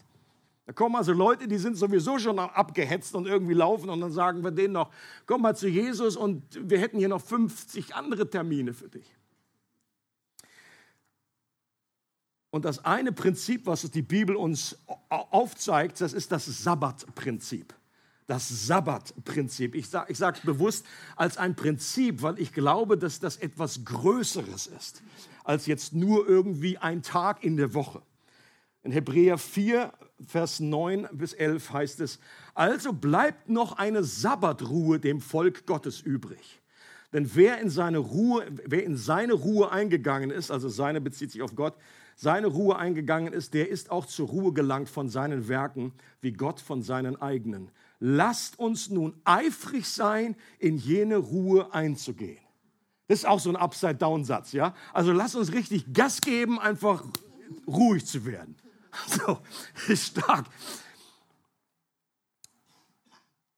[0.65, 4.43] Da kommen also Leute, die sind sowieso schon abgehetzt und irgendwie laufen und dann sagen
[4.43, 4.91] wir denen noch,
[5.26, 9.15] komm mal zu Jesus und wir hätten hier noch 50 andere Termine für dich.
[12.52, 14.78] Und das eine Prinzip, was die Bibel uns
[15.10, 17.78] aufzeigt, das ist das Sabbatprinzip
[18.29, 19.73] das Sabbatprinzip.
[19.73, 24.67] Ich sage es ich bewusst als ein Prinzip, weil ich glaube, dass das etwas Größeres
[24.67, 25.01] ist,
[25.43, 28.03] als jetzt nur irgendwie ein Tag in der Woche.
[28.83, 29.91] In Hebräer 4,
[30.27, 32.19] Vers 9 bis 11 heißt es,
[32.53, 36.61] also bleibt noch eine Sabbatruhe dem Volk Gottes übrig.
[37.11, 41.41] Denn wer in seine Ruhe, wer in seine Ruhe eingegangen ist, also seine bezieht sich
[41.41, 41.73] auf Gott,
[42.15, 46.59] seine Ruhe eingegangen ist, der ist auch zur Ruhe gelangt von seinen Werken, wie Gott
[46.59, 52.39] von seinen eigenen lasst uns nun eifrig sein, in jene Ruhe einzugehen.
[53.07, 54.75] Das ist auch so ein Upside-Down-Satz, ja?
[54.93, 57.03] Also lasst uns richtig Gas geben, einfach
[57.67, 58.55] ruhig zu werden.
[59.07, 59.38] So,
[59.88, 60.47] ist stark.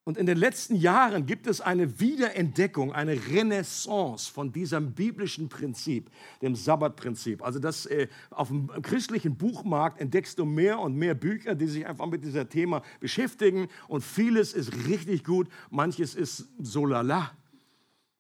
[0.04, 6.10] Und in den letzten Jahren gibt es eine Wiederentdeckung, eine Renaissance von diesem biblischen Prinzip,
[6.42, 7.44] dem Sabbatprinzip.
[7.44, 11.86] Also das äh, auf dem christlichen Buchmarkt entdeckst du mehr und mehr Bücher, die sich
[11.86, 13.68] einfach mit diesem Thema beschäftigen.
[13.88, 17.32] Und vieles ist richtig gut, manches ist so lala,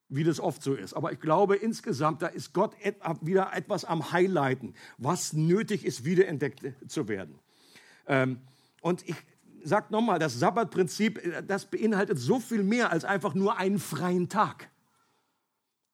[0.08, 0.94] wie das oft so ist.
[0.94, 2.76] Aber ich glaube insgesamt, da ist Gott
[3.22, 7.40] wieder etwas am Highlighten, was nötig ist, wiederentdeckt zu werden.
[8.06, 8.40] Ähm,
[8.82, 9.16] und ich
[9.64, 14.30] sagt nochmal, das Sabbatprinzip, äh, das beinhaltet so viel mehr als einfach nur einen freien
[14.30, 14.70] Tag.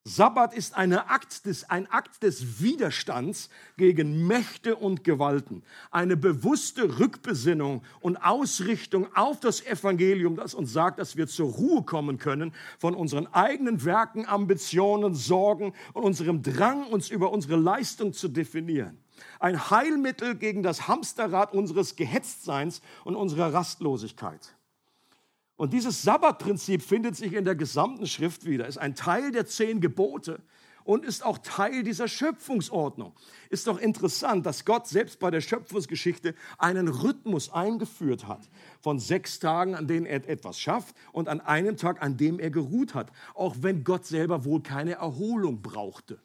[0.08, 5.64] Sabbat ist Akt des, ein Akt des Widerstands gegen Mächte und Gewalten.
[5.92, 11.84] Eine bewusste Rückbesinnung und Ausrichtung auf das Evangelium, das uns sagt, dass wir zur Ruhe
[11.84, 18.14] kommen können von unseren eigenen Werken, Ambitionen, Sorgen und unserem Drang, uns über unsere Leistung
[18.14, 18.98] zu definieren.
[19.40, 24.56] Ein Heilmittel gegen das Hamsterrad unseres Gehetztseins und unserer Rastlosigkeit.
[25.56, 29.82] Und dieses Sabbatprinzip findet sich in der gesamten Schrift wieder, ist ein Teil der zehn
[29.82, 30.40] Gebote
[30.88, 33.12] und ist auch Teil dieser Schöpfungsordnung.
[33.50, 38.48] Ist doch interessant, dass Gott selbst bei der Schöpfungsgeschichte einen Rhythmus eingeführt hat
[38.80, 42.52] von sechs Tagen, an denen er etwas schafft und an einem Tag, an dem er
[42.52, 46.20] geruht hat, auch wenn Gott selber wohl keine Erholung brauchte.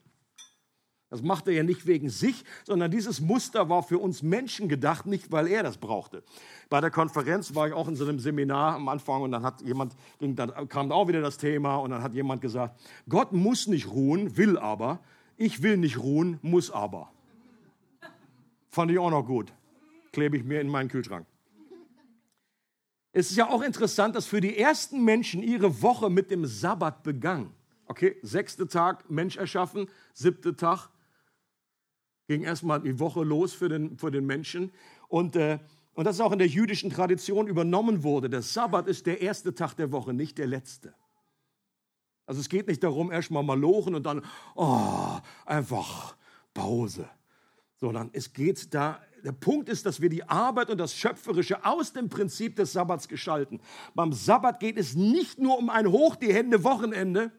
[1.13, 5.05] Das macht er ja nicht wegen sich, sondern dieses Muster war für uns Menschen gedacht,
[5.05, 6.23] nicht weil er das brauchte.
[6.71, 9.61] Bei der Konferenz war ich auch in so einem Seminar am Anfang und dann hat
[9.61, 13.91] jemand, dann kam auch wieder das Thema und dann hat jemand gesagt, Gott muss nicht
[13.91, 15.01] ruhen, will aber.
[15.37, 17.13] Ich will nicht ruhen, muss aber.
[18.71, 19.53] Fand ich auch noch gut.
[20.13, 21.27] Klebe ich mir in meinen Kühlschrank.
[23.13, 27.03] Es ist ja auch interessant, dass für die ersten Menschen ihre Woche mit dem Sabbat
[27.03, 27.53] begann.
[27.85, 30.89] Okay, sechster Tag Mensch erschaffen, siebter Tag
[32.27, 34.73] ging erstmal die Woche los für den, für den Menschen.
[35.09, 35.59] Und, äh,
[35.95, 38.31] und das ist auch in der jüdischen Tradition übernommen wurde.
[38.31, 40.95] Der Sabbat ist der erste Tag der Woche, nicht der letzte.
[42.27, 44.23] Also es geht nicht darum, erstmal mal lochen und dann,
[44.55, 46.17] oh, einfach
[46.55, 47.09] Pause.
[47.77, 51.93] Sondern es geht da, der Punkt ist, dass wir die Arbeit und das Schöpferische aus
[51.93, 53.61] dem Prinzip des Sabbats gestalten.
[53.95, 57.33] Beim Sabbat geht es nicht nur um ein Hoch die Hände Wochenende,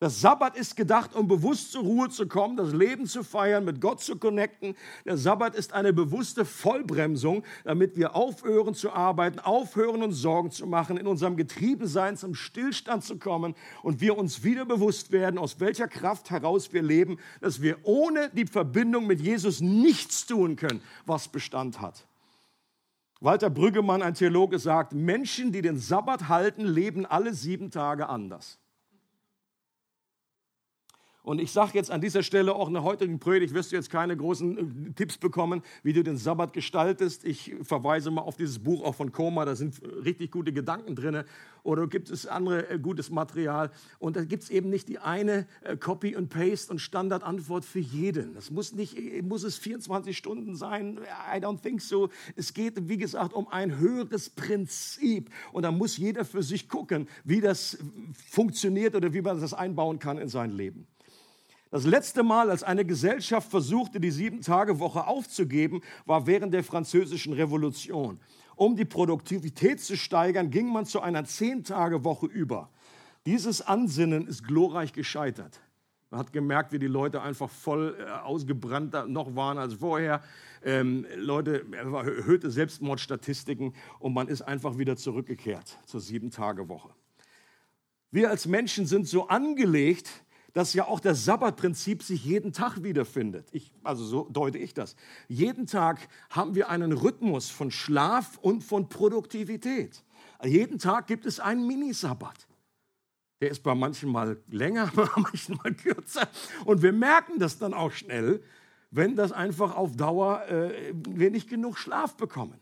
[0.00, 3.80] das Sabbat ist gedacht, um bewusst zur Ruhe zu kommen, das Leben zu feiern, mit
[3.80, 4.76] Gott zu connecten.
[5.04, 10.68] Der Sabbat ist eine bewusste Vollbremsung, damit wir aufhören zu arbeiten, aufhören uns Sorgen zu
[10.68, 15.58] machen, in unserem Getriebensein zum Stillstand zu kommen und wir uns wieder bewusst werden, aus
[15.58, 20.80] welcher Kraft heraus wir leben, dass wir ohne die Verbindung mit Jesus nichts tun können,
[21.06, 22.06] was Bestand hat.
[23.20, 28.60] Walter Brüggemann, ein Theologe, sagt, Menschen, die den Sabbat halten, leben alle sieben Tage anders.
[31.28, 33.90] Und ich sage jetzt an dieser Stelle auch in der heutigen Predigt wirst du jetzt
[33.90, 37.26] keine großen äh, Tipps bekommen, wie du den Sabbat gestaltest.
[37.26, 41.24] Ich verweise mal auf dieses Buch auch von Koma, da sind richtig gute Gedanken drin.
[41.64, 43.70] Oder gibt es andere äh, gutes Material.
[43.98, 47.80] Und da gibt es eben nicht die eine äh, Copy und Paste und Standardantwort für
[47.80, 48.32] jeden.
[48.32, 50.98] Das muss nicht, muss es 24 Stunden sein.
[51.30, 52.08] I don't think so.
[52.36, 55.28] Es geht, wie gesagt, um ein höheres Prinzip.
[55.52, 57.76] Und da muss jeder für sich gucken, wie das
[58.30, 60.86] funktioniert oder wie man das einbauen kann in sein Leben.
[61.70, 68.20] Das letzte Mal, als eine Gesellschaft versuchte, die Sieben-Tage-Woche aufzugeben, war während der Französischen Revolution.
[68.56, 72.70] Um die Produktivität zu steigern, ging man zu einer Zehn-Tage-Woche über.
[73.26, 75.60] Dieses Ansinnen ist glorreich gescheitert.
[76.10, 80.22] Man hat gemerkt, wie die Leute einfach voll äh, ausgebrannt noch waren als vorher.
[80.64, 86.88] Ähm, Leute, erhöhte Selbstmordstatistiken und man ist einfach wieder zurückgekehrt zur Sieben-Tage-Woche.
[88.10, 93.48] Wir als Menschen sind so angelegt, dass ja auch das Sabbatprinzip sich jeden Tag wiederfindet.
[93.52, 94.96] Ich, also so deute ich das.
[95.28, 100.02] Jeden Tag haben wir einen Rhythmus von Schlaf und von Produktivität.
[100.44, 102.46] Jeden Tag gibt es einen Minisabbat.
[103.40, 106.28] Der ist bei manchen mal länger, bei manchen mal kürzer.
[106.64, 108.42] Und wir merken das dann auch schnell,
[108.90, 112.58] wenn das einfach auf Dauer äh, wir nicht genug Schlaf bekommen.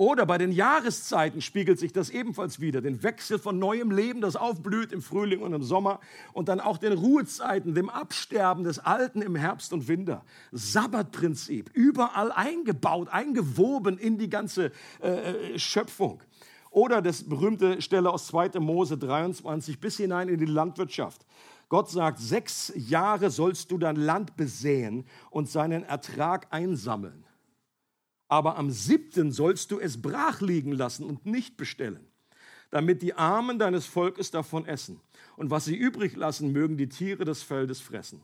[0.00, 2.80] Oder bei den Jahreszeiten spiegelt sich das ebenfalls wieder.
[2.80, 6.00] Den Wechsel von neuem Leben, das aufblüht im Frühling und im Sommer.
[6.32, 10.24] Und dann auch den Ruhezeiten, dem Absterben des Alten im Herbst und Winter.
[10.52, 16.22] Sabbatprinzip, überall eingebaut, eingewoben in die ganze äh, Schöpfung.
[16.70, 18.58] Oder das berühmte Stelle aus 2.
[18.58, 21.26] Mose 23 bis hinein in die Landwirtschaft.
[21.68, 27.26] Gott sagt, sechs Jahre sollst du dein Land besäen und seinen Ertrag einsammeln
[28.30, 32.06] aber am siebten sollst du es brach liegen lassen und nicht bestellen,
[32.70, 35.00] damit die Armen deines Volkes davon essen.
[35.36, 38.22] Und was sie übrig lassen, mögen die Tiere des Feldes fressen.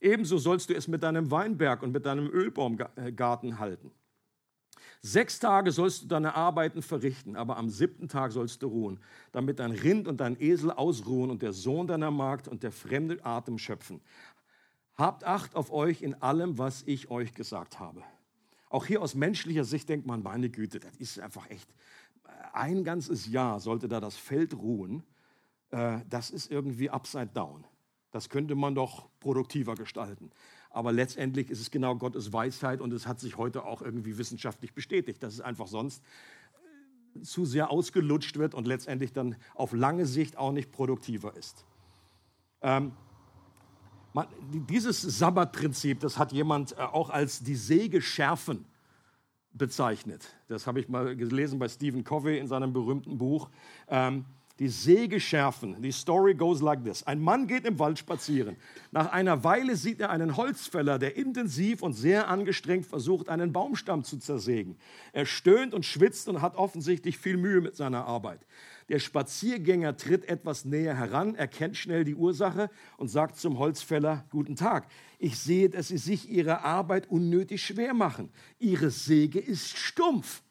[0.00, 3.92] Ebenso sollst du es mit deinem Weinberg und mit deinem Ölbaumgarten halten.
[5.02, 8.98] Sechs Tage sollst du deine Arbeiten verrichten, aber am siebten Tag sollst du ruhen,
[9.30, 13.24] damit dein Rind und dein Esel ausruhen und der Sohn deiner Magd und der fremde
[13.24, 14.00] Atem schöpfen.
[14.96, 18.02] Habt Acht auf euch in allem, was ich euch gesagt habe.
[18.70, 21.68] Auch hier aus menschlicher Sicht denkt man, meine Güte, das ist einfach echt,
[22.52, 25.02] ein ganzes Jahr sollte da das Feld ruhen.
[25.70, 27.64] Äh, das ist irgendwie upside down.
[28.10, 30.30] Das könnte man doch produktiver gestalten.
[30.70, 34.74] Aber letztendlich ist es genau Gottes Weisheit und es hat sich heute auch irgendwie wissenschaftlich
[34.74, 36.02] bestätigt, dass es einfach sonst
[37.14, 41.64] äh, zu sehr ausgelutscht wird und letztendlich dann auf lange Sicht auch nicht produktiver ist.
[42.60, 42.92] Ähm,
[44.18, 44.26] man,
[44.68, 48.64] dieses Sabbatprinzip, das hat jemand äh, auch als die Säge schärfen
[49.52, 50.36] bezeichnet.
[50.48, 53.48] Das habe ich mal gelesen bei Stephen Covey in seinem berühmten Buch.
[53.88, 54.24] Ähm,
[54.58, 55.80] die Säge schärfen.
[55.80, 57.06] Die Story goes like this.
[57.06, 58.56] Ein Mann geht im Wald spazieren.
[58.90, 64.02] Nach einer Weile sieht er einen Holzfäller, der intensiv und sehr angestrengt versucht, einen Baumstamm
[64.02, 64.76] zu zersägen.
[65.12, 68.40] Er stöhnt und schwitzt und hat offensichtlich viel Mühe mit seiner Arbeit.
[68.88, 74.56] Der Spaziergänger tritt etwas näher heran, erkennt schnell die Ursache und sagt zum Holzfäller, guten
[74.56, 74.88] Tag,
[75.18, 78.30] ich sehe, dass Sie sich Ihre Arbeit unnötig schwer machen.
[78.58, 80.42] Ihre Säge ist stumpf.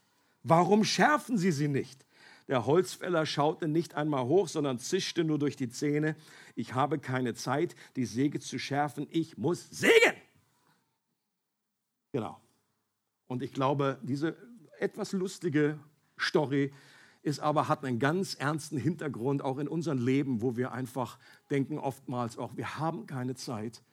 [0.44, 2.07] Warum schärfen Sie sie nicht?
[2.48, 6.16] Der Holzfäller schaute nicht einmal hoch, sondern zischte nur durch die Zähne.
[6.56, 9.08] Ich habe keine Zeit, die Säge zu schärfen.
[9.12, 10.16] Ich muss sägen.
[12.14, 12.40] Genau.
[13.28, 14.38] Und ich glaube, diese
[14.80, 15.78] etwas lustige
[16.18, 16.72] Story
[17.22, 21.20] ist aber, hat einen ganz ernsten Hintergrund, auch in unserem Leben, wo wir einfach
[21.50, 23.84] denken oftmals auch, wir haben keine Zeit,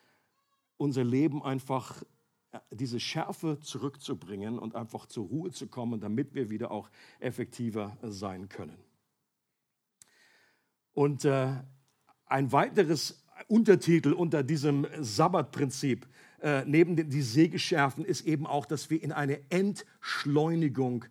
[0.77, 2.05] unser Leben einfach
[2.71, 6.91] diese Schärfe zurückzubringen und einfach zur Ruhe zu kommen, damit wir wieder auch
[7.21, 8.79] effektiver sein können.
[10.93, 11.55] Und äh,
[12.27, 16.07] ein weiteres Untertitel unter diesem Sabbatprinzip
[16.45, 21.07] äh, neben die Sägeschärfen ist eben auch, dass wir in eine Entschleunigung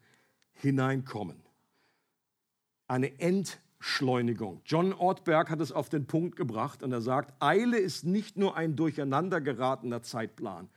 [0.54, 1.42] hineinkommen.
[2.88, 4.62] Eine Entschleunigung.
[4.66, 8.56] John Ortberg hat es auf den Punkt gebracht und er sagt, Eile ist nicht nur
[8.56, 10.70] ein durcheinander geratener Zeitplan,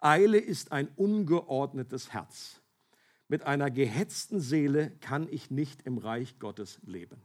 [0.00, 2.60] Eile ist ein ungeordnetes Herz.
[3.28, 7.20] Mit einer gehetzten Seele kann ich nicht im Reich Gottes leben.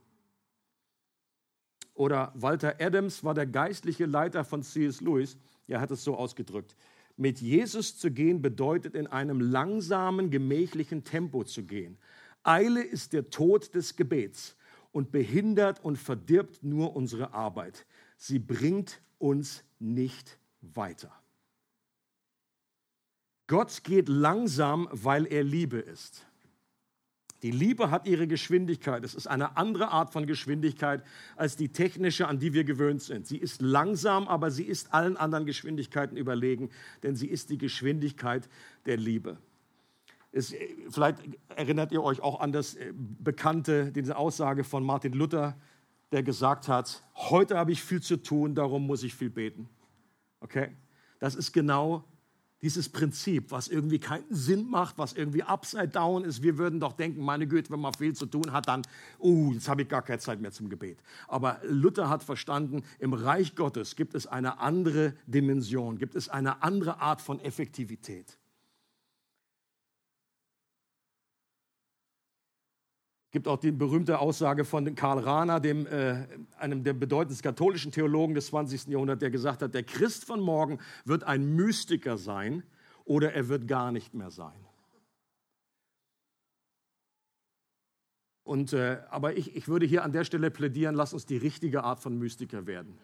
[1.94, 5.02] Oder Walter Adams war der geistliche Leiter von C.S.
[5.02, 5.38] Lewis.
[5.68, 6.76] Er hat es so ausgedrückt.
[7.18, 11.98] Mit Jesus zu gehen bedeutet in einem langsamen, gemächlichen Tempo zu gehen.
[12.44, 14.58] Eile ist der Tod des Gebets
[14.92, 17.86] und behindert und verdirbt nur unsere Arbeit.
[18.18, 21.12] Sie bringt uns nicht weiter.
[23.48, 26.26] Gott geht langsam, weil er Liebe ist.
[27.44, 29.04] Die Liebe hat ihre Geschwindigkeit.
[29.04, 31.04] Es ist eine andere Art von Geschwindigkeit
[31.36, 33.28] als die technische, an die wir gewöhnt sind.
[33.28, 36.72] Sie ist langsam, aber sie ist allen anderen Geschwindigkeiten überlegen,
[37.04, 38.50] denn sie ist die Geschwindigkeit
[38.88, 39.38] der Liebe.
[40.32, 40.56] Es,
[40.90, 41.20] vielleicht
[41.50, 45.56] erinnert ihr euch auch an das äh, bekannte, diese Aussage von Martin Luther,
[46.12, 49.70] der gesagt hat, heute habe ich viel zu tun, darum muss ich viel beten.
[50.40, 50.70] Okay?
[51.20, 52.04] Das ist genau
[52.66, 56.42] dieses Prinzip, was irgendwie keinen Sinn macht, was irgendwie upside down ist.
[56.42, 58.82] Wir würden doch denken, meine Güte, wenn man viel zu tun hat, dann,
[59.20, 60.98] oh, jetzt habe ich gar keine Zeit mehr zum Gebet.
[61.28, 66.64] Aber Luther hat verstanden, im Reich Gottes gibt es eine andere Dimension, gibt es eine
[66.64, 68.36] andere Art von Effektivität.
[73.36, 76.26] Gibt auch die berühmte Aussage von Karl Rahner, dem, äh,
[76.58, 78.88] einem der bedeutendsten katholischen Theologen des 20.
[78.94, 82.64] Jahrhunderts, der gesagt hat, der Christ von morgen wird ein Mystiker sein
[83.04, 84.56] oder er wird gar nicht mehr sein.
[88.46, 91.84] Und, äh, aber ich, ich würde hier an der Stelle plädieren, lass uns die richtige
[91.84, 92.98] Art von Mystiker werden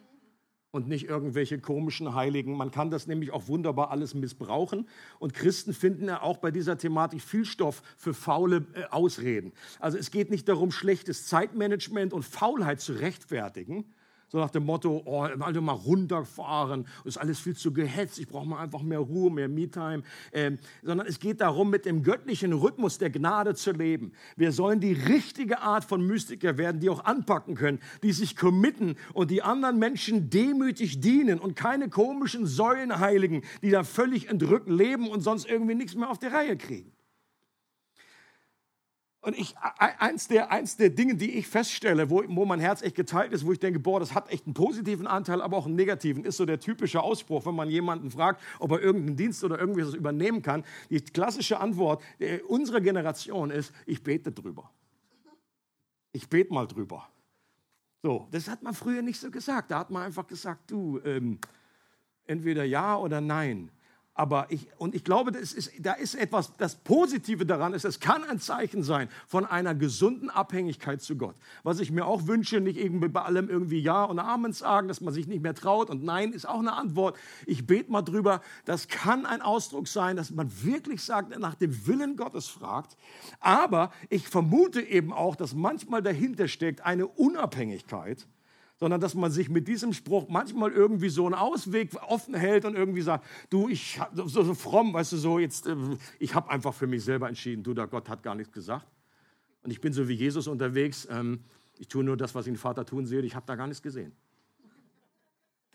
[0.72, 2.56] und nicht irgendwelche komischen Heiligen.
[2.56, 4.88] Man kann das nämlich auch wunderbar alles missbrauchen.
[5.20, 9.52] Und Christen finden ja auch bei dieser Thematik viel Stoff für faule äh, Ausreden.
[9.80, 13.86] Also es geht nicht darum, schlechtes Zeitmanagement und Faulheit zu rechtfertigen,
[14.32, 18.48] so nach dem Motto, oh, also mal runterfahren, ist alles viel zu gehetzt, ich brauche
[18.48, 20.04] mal einfach mehr Ruhe, mehr Me-Time.
[20.32, 24.14] Ähm, sondern es geht darum, mit dem göttlichen Rhythmus der Gnade zu leben.
[24.38, 28.96] Wir sollen die richtige Art von Mystiker werden, die auch anpacken können, die sich committen
[29.14, 35.10] und die anderen Menschen demütig dienen und keine komischen Säulenheiligen, die da völlig entrückt leben
[35.10, 36.94] und sonst irgendwie nichts mehr auf die Reihe kriegen.
[39.24, 42.96] Und ich, eins der, eins der Dinge, die ich feststelle, wo, wo mein Herz echt
[42.96, 45.76] geteilt ist, wo ich denke, boah, das hat echt einen positiven Anteil, aber auch einen
[45.76, 49.60] negativen, ist so der typische Ausspruch, wenn man jemanden fragt, ob er irgendeinen Dienst oder
[49.60, 50.64] irgendwie was übernehmen kann.
[50.90, 52.02] Die klassische Antwort
[52.48, 54.72] unserer Generation ist, ich bete drüber.
[56.14, 57.08] Ich bete mal drüber.
[58.02, 59.70] So, das hat man früher nicht so gesagt.
[59.70, 61.38] Da hat man einfach gesagt, du, ähm,
[62.26, 63.70] entweder ja oder nein.
[64.14, 68.26] Aber ich, und ich glaube, ist, da ist etwas, das Positive daran ist, es kann
[68.26, 71.36] ein Zeichen sein von einer gesunden Abhängigkeit zu Gott.
[71.64, 75.00] Was ich mir auch wünsche, nicht irgendwie bei allem irgendwie Ja und Amen sagen, dass
[75.00, 77.18] man sich nicht mehr traut und Nein ist auch eine Antwort.
[77.46, 78.42] Ich bete mal drüber.
[78.66, 82.98] Das kann ein Ausdruck sein, dass man wirklich sagt, nach dem Willen Gottes fragt.
[83.40, 88.28] Aber ich vermute eben auch, dass manchmal dahinter steckt eine Unabhängigkeit
[88.82, 92.76] sondern dass man sich mit diesem Spruch manchmal irgendwie so einen Ausweg offen hält und
[92.76, 95.76] irgendwie sagt, du, ich so, so fromm, weißt du, so jetzt, äh,
[96.18, 98.88] ich habe einfach für mich selber entschieden, du, der Gott hat gar nichts gesagt.
[99.62, 101.42] Und ich bin so wie Jesus unterwegs, ähm,
[101.78, 103.84] ich tue nur das, was ich den Vater tun sehe, ich habe da gar nichts
[103.84, 104.14] gesehen.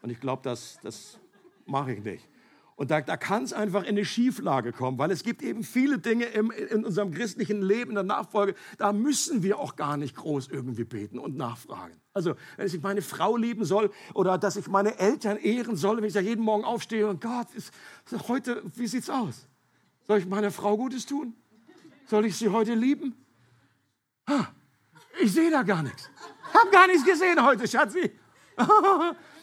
[0.03, 1.21] Und ich glaube, das, das
[1.65, 2.29] mache ich nicht.
[2.77, 5.99] Und da, da kann es einfach in eine Schieflage kommen, weil es gibt eben viele
[5.99, 10.14] Dinge im, in unserem christlichen Leben, in der Nachfolge, da müssen wir auch gar nicht
[10.14, 11.97] groß irgendwie beten und nachfragen.
[12.12, 16.05] Also, wenn ich meine Frau lieben soll oder dass ich meine Eltern ehren soll, wenn
[16.05, 17.72] ich da jeden Morgen aufstehe und Gott, ist,
[18.11, 19.47] ist heute, wie sieht's aus?
[20.07, 21.35] Soll ich meiner Frau Gutes tun?
[22.07, 23.14] Soll ich sie heute lieben?
[24.29, 24.49] Ha,
[25.22, 26.11] ich sehe da gar nichts.
[26.53, 28.11] Hab gar nichts gesehen heute, Schatzi.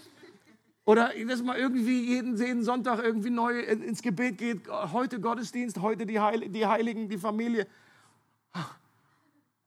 [0.86, 4.68] Oder dass man irgendwie jeden, jeden Sonntag irgendwie neu ins Gebet geht.
[4.68, 7.68] Heute Gottesdienst, heute die, Heil, die Heiligen, die Familie.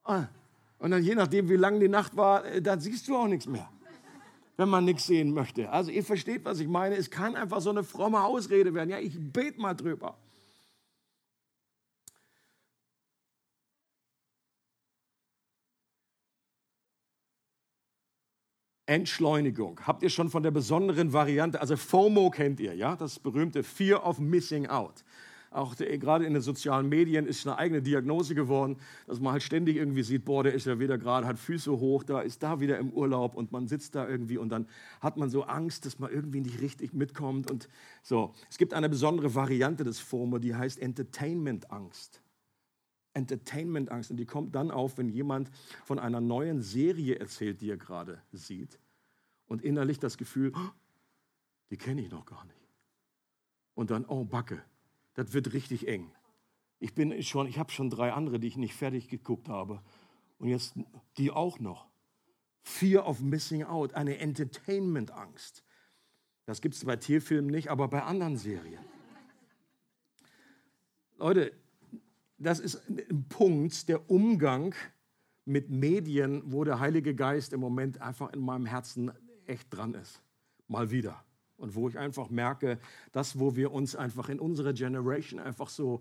[0.04, 0.26] Ah.
[0.78, 3.46] Und dann je nachdem, wie lang die Nacht war, äh, dann siehst du auch nichts
[3.46, 3.68] mehr,
[4.56, 5.70] wenn man nichts sehen möchte.
[5.70, 6.96] Also ihr versteht, was ich meine.
[6.96, 8.90] Es kann einfach so eine fromme Ausrede werden.
[8.90, 10.16] Ja, ich bete mal drüber.
[18.86, 19.80] Entschleunigung.
[19.84, 24.06] Habt ihr schon von der besonderen Variante, also FOMO kennt ihr, ja, das berühmte Fear
[24.06, 25.04] of Missing Out.
[25.50, 28.76] Auch der, gerade in den sozialen Medien ist eine eigene Diagnose geworden,
[29.06, 32.04] dass man halt ständig irgendwie sieht, boah, der ist ja wieder gerade, hat Füße hoch,
[32.04, 34.66] da ist da wieder im Urlaub und man sitzt da irgendwie und dann
[35.00, 37.68] hat man so Angst, dass man irgendwie nicht richtig mitkommt und
[38.02, 38.34] so.
[38.50, 42.20] Es gibt eine besondere Variante des FOMO, die heißt Entertainment-Angst.
[43.16, 44.10] Entertainment-Angst.
[44.10, 45.50] Und die kommt dann auf, wenn jemand
[45.84, 48.78] von einer neuen Serie erzählt, die er gerade sieht.
[49.46, 50.70] Und innerlich das Gefühl, oh,
[51.70, 52.68] die kenne ich noch gar nicht.
[53.74, 54.62] Und dann, oh Backe,
[55.14, 56.12] das wird richtig eng.
[56.78, 59.82] Ich bin schon, ich habe schon drei andere, die ich nicht fertig geguckt habe.
[60.38, 60.74] Und jetzt
[61.16, 61.88] die auch noch.
[62.62, 65.62] Fear of Missing Out, eine Entertainment-Angst.
[66.44, 68.84] Das gibt es bei Tierfilmen nicht, aber bei anderen Serien.
[71.16, 71.52] Leute,
[72.38, 74.74] das ist ein Punkt, der Umgang
[75.44, 79.12] mit Medien, wo der Heilige Geist im Moment einfach in meinem Herzen
[79.46, 80.22] echt dran ist.
[80.68, 81.24] Mal wieder.
[81.56, 82.78] Und wo ich einfach merke,
[83.12, 86.00] das, wo wir uns einfach in unserer Generation einfach so,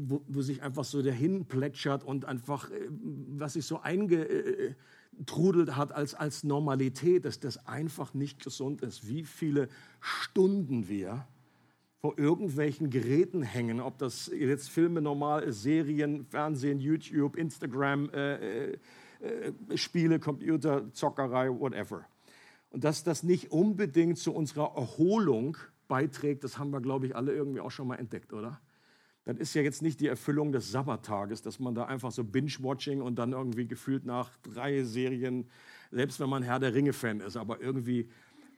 [0.00, 5.92] wo, wo sich einfach so dahin plätschert und einfach, äh, was sich so eingetrudelt hat
[5.92, 9.06] als, als Normalität, dass das einfach nicht gesund ist.
[9.06, 9.68] Wie viele
[10.00, 11.26] Stunden wir
[12.00, 18.70] vor irgendwelchen Geräten hängen, ob das jetzt Filme normal ist, Serien, Fernsehen, YouTube, Instagram, äh,
[18.70, 18.78] äh,
[19.20, 22.06] äh, Spiele, Computer, Zockerei, whatever.
[22.70, 27.32] Und dass das nicht unbedingt zu unserer Erholung beiträgt, das haben wir, glaube ich, alle
[27.32, 28.60] irgendwie auch schon mal entdeckt, oder?
[29.26, 33.02] Das ist ja jetzt nicht die Erfüllung des Sabbattages, dass man da einfach so Binge-Watching
[33.02, 35.50] und dann irgendwie gefühlt nach drei Serien,
[35.90, 38.08] selbst wenn man Herr der Ringe-Fan ist, aber irgendwie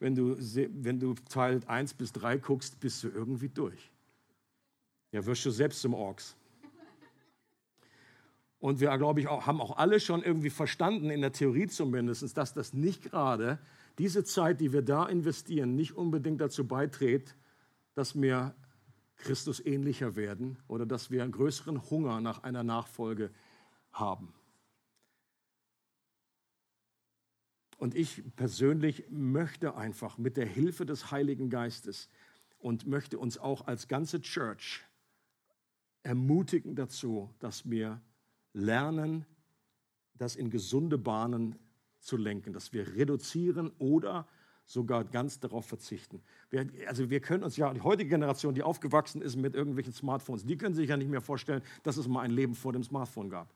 [0.02, 3.90] wenn du, wenn du Teil 1 bis 3 guckst, bist du irgendwie durch.
[5.12, 6.36] Ja, wirst du selbst zum Orks.
[8.58, 12.36] Und wir, glaube ich, auch, haben auch alle schon irgendwie verstanden, in der Theorie zumindest,
[12.36, 13.60] dass das nicht gerade
[13.98, 17.36] diese Zeit, die wir da investieren, nicht unbedingt dazu beiträgt,
[17.94, 18.54] dass wir
[19.16, 23.30] Christus ähnlicher werden oder dass wir einen größeren Hunger nach einer Nachfolge
[23.92, 24.32] haben.
[27.82, 32.08] Und ich persönlich möchte einfach mit der Hilfe des Heiligen Geistes
[32.60, 34.84] und möchte uns auch als ganze Church
[36.04, 38.00] ermutigen dazu, dass wir
[38.52, 39.26] lernen,
[40.14, 41.58] das in gesunde Bahnen
[41.98, 44.28] zu lenken, dass wir reduzieren oder
[44.64, 46.22] sogar ganz darauf verzichten.
[46.50, 50.46] Wir, also wir können uns ja, die heutige Generation, die aufgewachsen ist mit irgendwelchen Smartphones,
[50.46, 53.28] die können sich ja nicht mehr vorstellen, dass es mal ein Leben vor dem Smartphone
[53.28, 53.52] gab.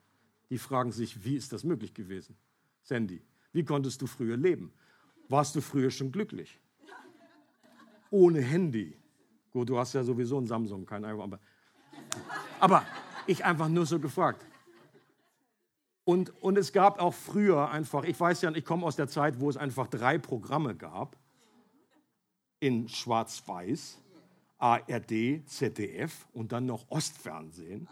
[0.51, 2.37] Die fragen sich, wie ist das möglich gewesen?
[2.83, 3.23] Sandy,
[3.57, 4.71] wie konntest du früher leben?
[5.31, 6.61] Warst du früher schon glücklich?
[8.11, 8.95] Ohne Handy.
[9.51, 11.41] Gut, du hast ja sowieso ein Samsung, kein iPhone, aber,
[12.61, 12.87] aber
[13.27, 14.45] ich einfach nur so gefragt.
[16.05, 19.41] Und, und es gab auch früher einfach, ich weiß ja, ich komme aus der Zeit,
[19.41, 21.17] wo es einfach drei Programme gab
[22.61, 24.03] in Schwarz-Weiß,
[24.59, 27.89] ARD, ZDF und dann noch Ostfernsehen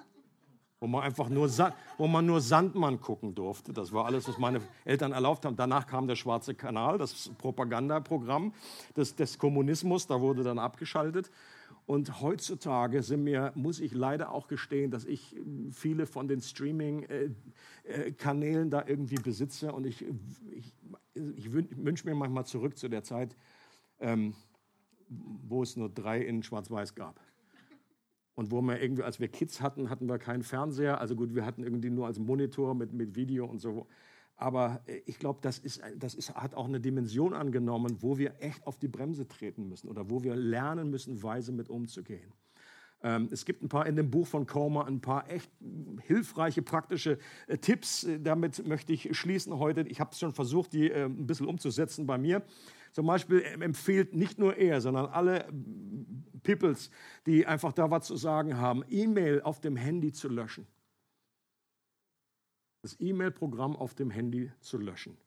[0.84, 1.48] wo man einfach nur,
[1.96, 3.72] wo man nur Sandmann gucken durfte.
[3.72, 5.56] Das war alles, was meine Eltern erlaubt haben.
[5.56, 8.52] Danach kam der Schwarze Kanal, das Propagandaprogramm
[8.94, 11.30] des, des Kommunismus, da wurde dann abgeschaltet.
[11.86, 15.34] Und heutzutage sind mir, muss ich leider auch gestehen, dass ich
[15.70, 19.72] viele von den Streaming-Kanälen da irgendwie besitze.
[19.72, 20.04] Und ich,
[20.50, 20.74] ich,
[21.14, 23.34] ich wünsche mir manchmal zurück zu der Zeit,
[24.00, 24.34] ähm,
[25.08, 27.18] wo es nur drei in Schwarz-Weiß gab.
[28.34, 31.00] Und wo wir irgendwie, als wir Kids hatten, hatten wir keinen Fernseher.
[31.00, 33.86] Also gut, wir hatten irgendwie nur als Monitor mit, mit Video und so.
[34.36, 38.34] Aber äh, ich glaube, das, ist, das ist, hat auch eine Dimension angenommen, wo wir
[38.40, 42.32] echt auf die Bremse treten müssen oder wo wir lernen müssen, weise mit umzugehen.
[43.04, 45.50] Ähm, es gibt ein paar in dem Buch von Comer, ein paar echt
[46.06, 48.06] hilfreiche, praktische äh, Tipps.
[48.22, 49.82] Damit möchte ich schließen heute.
[49.82, 52.42] Ich habe es schon versucht, die äh, ein bisschen umzusetzen bei mir.
[52.94, 55.48] Zum Beispiel empfiehlt nicht nur er, sondern alle
[56.44, 56.90] Peoples,
[57.26, 60.68] die einfach da was zu sagen haben, E-Mail auf dem Handy zu löschen.
[62.82, 65.18] Das E-Mail-Programm auf dem Handy zu löschen.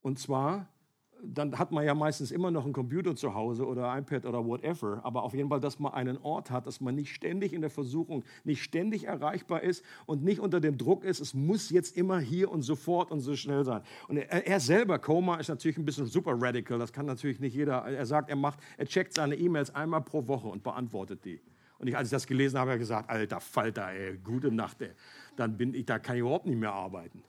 [0.00, 0.74] Und zwar
[1.22, 5.00] dann hat man ja meistens immer noch einen Computer zu Hause oder iPad oder whatever,
[5.02, 7.70] aber auf jeden Fall, dass man einen Ort hat, dass man nicht ständig in der
[7.70, 12.18] Versuchung, nicht ständig erreichbar ist und nicht unter dem Druck ist, es muss jetzt immer
[12.18, 13.82] hier und sofort und so schnell sein.
[14.08, 17.54] Und er, er selber, Koma, ist natürlich ein bisschen super radical, das kann natürlich nicht
[17.54, 17.78] jeder.
[17.78, 21.40] Er sagt, er macht, er checkt seine E-Mails einmal pro Woche und beantwortet die.
[21.78, 24.82] Und ich, als ich das gelesen habe, habe ich gesagt, alter Falter, ey, gute Nacht,
[24.82, 24.90] ey.
[25.36, 27.22] Dann bin ich, da kann ich überhaupt nicht mehr arbeiten.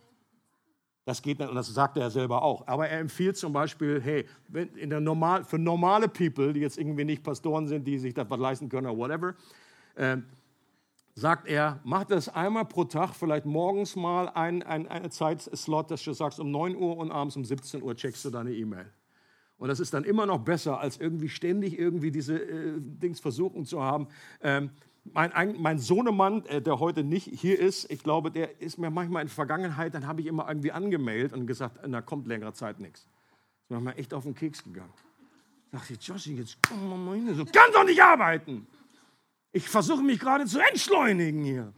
[1.10, 2.68] Das geht nicht und das sagt er selber auch.
[2.68, 4.28] Aber er empfiehlt zum Beispiel, hey,
[4.76, 8.30] in der normal, für normale People, die jetzt irgendwie nicht Pastoren sind, die sich das
[8.30, 9.34] was leisten können oder whatever,
[9.95, 10.18] äh,
[11.16, 16.14] sagt er, mach das einmal pro Tag, vielleicht morgens mal ein, ein, Zeitslot, dass du
[16.14, 18.86] sagst, um 9 Uhr und abends um 17 Uhr checkst du deine E-Mail.
[19.57, 23.66] Und das ist dann immer noch besser, als irgendwie ständig irgendwie diese äh, Dings versuchen
[23.66, 24.10] zu haben.
[24.43, 24.70] Ähm,
[25.04, 29.22] mein, mein Sohnemann, äh, der heute nicht hier ist, ich glaube, der ist mir manchmal
[29.22, 32.80] in der Vergangenheit, dann habe ich immer irgendwie angemeldet und gesagt, da kommt längere Zeit
[32.80, 33.08] nichts.
[33.70, 34.93] Ist mir echt auf den Keks gegangen.
[35.72, 38.68] Da dachte ich, Joshi, jetzt komm mal hin, so kannst doch nicht arbeiten.
[39.52, 41.74] Ich versuche mich gerade zu entschleunigen hier.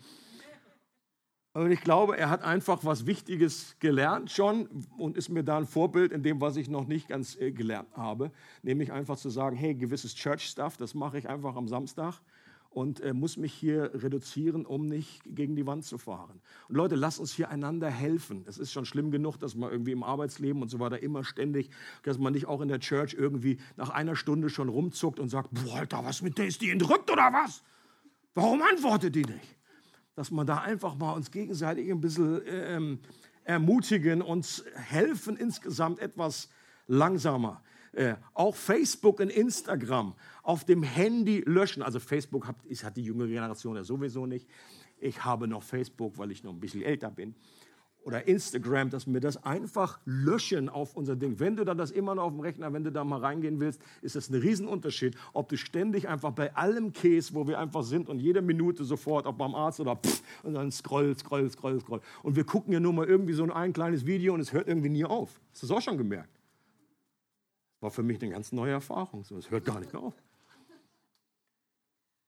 [1.53, 5.65] Und ich glaube, er hat einfach was Wichtiges gelernt schon und ist mir da ein
[5.65, 8.31] Vorbild in dem, was ich noch nicht ganz äh, gelernt habe.
[8.61, 12.21] Nämlich einfach zu sagen, hey, gewisses Church-Stuff, das mache ich einfach am Samstag
[12.71, 16.41] und äh, muss mich hier reduzieren, um nicht gegen die Wand zu fahren.
[16.69, 18.45] Und Leute, lasst uns hier einander helfen.
[18.47, 21.69] Es ist schon schlimm genug, dass man irgendwie im Arbeitsleben und so weiter immer ständig,
[22.03, 25.49] dass man nicht auch in der Church irgendwie nach einer Stunde schon rumzuckt und sagt,
[25.51, 27.61] boah, Alter, was mit der ist die entrückt oder was?
[28.33, 29.57] Warum antwortet die nicht?
[30.15, 32.99] Dass man da einfach mal uns gegenseitig ein bisschen ähm,
[33.43, 36.49] ermutigen, uns helfen, insgesamt etwas
[36.87, 37.61] langsamer
[37.93, 40.13] äh, auch Facebook und Instagram
[40.43, 41.83] auf dem Handy löschen.
[41.83, 44.47] Also Facebook hat, hat die jüngere Generation ja sowieso nicht.
[44.99, 47.35] Ich habe noch Facebook, weil ich noch ein bisschen älter bin.
[48.03, 51.39] Oder Instagram, dass wir das einfach löschen auf unser Ding.
[51.39, 53.79] Wenn du dann das immer noch auf dem Rechner, wenn du da mal reingehen willst,
[54.01, 58.09] ist das ein Riesenunterschied, ob du ständig einfach bei allem Käse, wo wir einfach sind
[58.09, 62.01] und jede Minute sofort, ob beim Arzt oder pff, und dann scroll, scroll, scroll, scroll.
[62.23, 64.89] Und wir gucken ja nur mal irgendwie so ein kleines Video und es hört irgendwie
[64.89, 65.39] nie auf.
[65.51, 66.40] Hast du das auch schon gemerkt?
[67.81, 69.23] War für mich eine ganz neue Erfahrung.
[69.23, 70.13] So, es hört gar nicht mehr auf.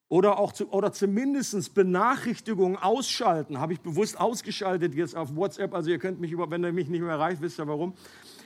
[0.10, 3.60] Oder, auch zu, oder zumindest Benachrichtigungen ausschalten.
[3.60, 5.74] Habe ich bewusst ausgeschaltet jetzt auf WhatsApp.
[5.74, 7.94] Also ihr könnt mich über, wenn ihr mich nicht mehr erreicht, wisst ihr warum.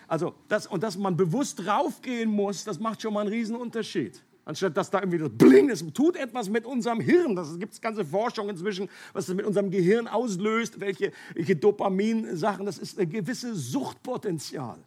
[0.07, 4.23] Also das, und dass man bewusst draufgehen muss, das macht schon mal einen riesen Unterschied.
[4.45, 7.35] Anstatt dass da irgendwie das Bling, es tut etwas mit unserem Hirn.
[7.35, 12.65] Das gibt es ganze Forschung inzwischen, was das mit unserem Gehirn auslöst, welche, welche Dopamin-Sachen.
[12.65, 14.77] Das ist ein gewisses Suchtpotenzial.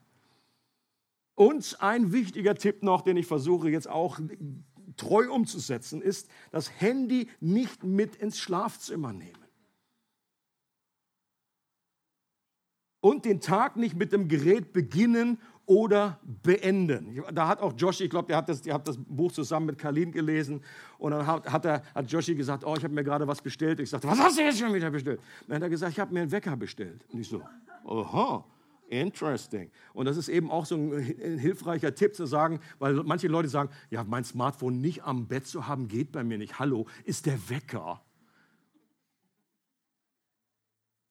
[1.40, 4.20] Und ein wichtiger Tipp noch, den ich versuche jetzt auch
[4.98, 9.32] treu umzusetzen, ist, das Handy nicht mit ins Schlafzimmer nehmen.
[13.00, 17.24] Und den Tag nicht mit dem Gerät beginnen oder beenden.
[17.32, 20.62] Da hat auch Joshi, ich glaube, der hat das, Buch zusammen mit Kalin gelesen
[20.98, 23.80] und dann hat, hat, er, hat Joshi gesagt, oh, ich habe mir gerade was bestellt.
[23.80, 25.22] Ich sagte, was hast du jetzt schon wieder bestellt?
[25.48, 27.06] Dann hat er gesagt, ich habe mir einen Wecker bestellt.
[27.10, 27.40] Und ich so,
[27.86, 28.44] aha.
[28.90, 29.70] Interesting.
[29.92, 33.70] Und das ist eben auch so ein hilfreicher Tipp zu sagen, weil manche Leute sagen,
[33.88, 36.58] ja, mein Smartphone nicht am Bett zu haben, geht bei mir nicht.
[36.58, 38.02] Hallo, ist der Wecker.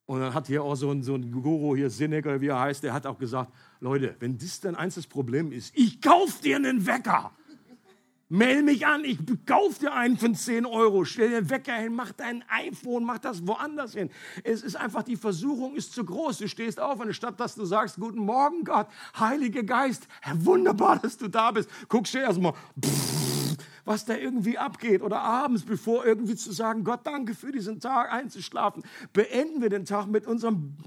[0.05, 2.59] Und dann hat hier auch so ein, so ein Guru hier, Sinek oder wie er
[2.59, 6.57] heißt, der hat auch gesagt, Leute, wenn das dein einziges Problem ist, ich kauf dir
[6.57, 7.31] einen Wecker.
[8.31, 9.17] Meld mich an, ich
[9.47, 13.47] kauf dir einen von 10 Euro, stell den Wecker hin, mach dein iPhone, mach das
[13.47, 14.11] woanders hin.
[14.43, 16.37] Es ist einfach, die Versuchung ist zu groß.
[16.37, 18.87] Du stehst auf, anstatt dass du sagst, guten Morgen Gott,
[19.19, 21.71] Heiliger Geist, wunderbar, dass du da bist.
[21.87, 22.53] Guckst dir erstmal,
[23.83, 25.01] was da irgendwie abgeht.
[25.01, 29.85] Oder abends, bevor irgendwie zu sagen, Gott, danke für diesen Tag einzuschlafen, beenden wir den
[29.85, 30.77] Tag mit unserem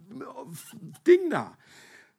[1.05, 1.57] Ding da.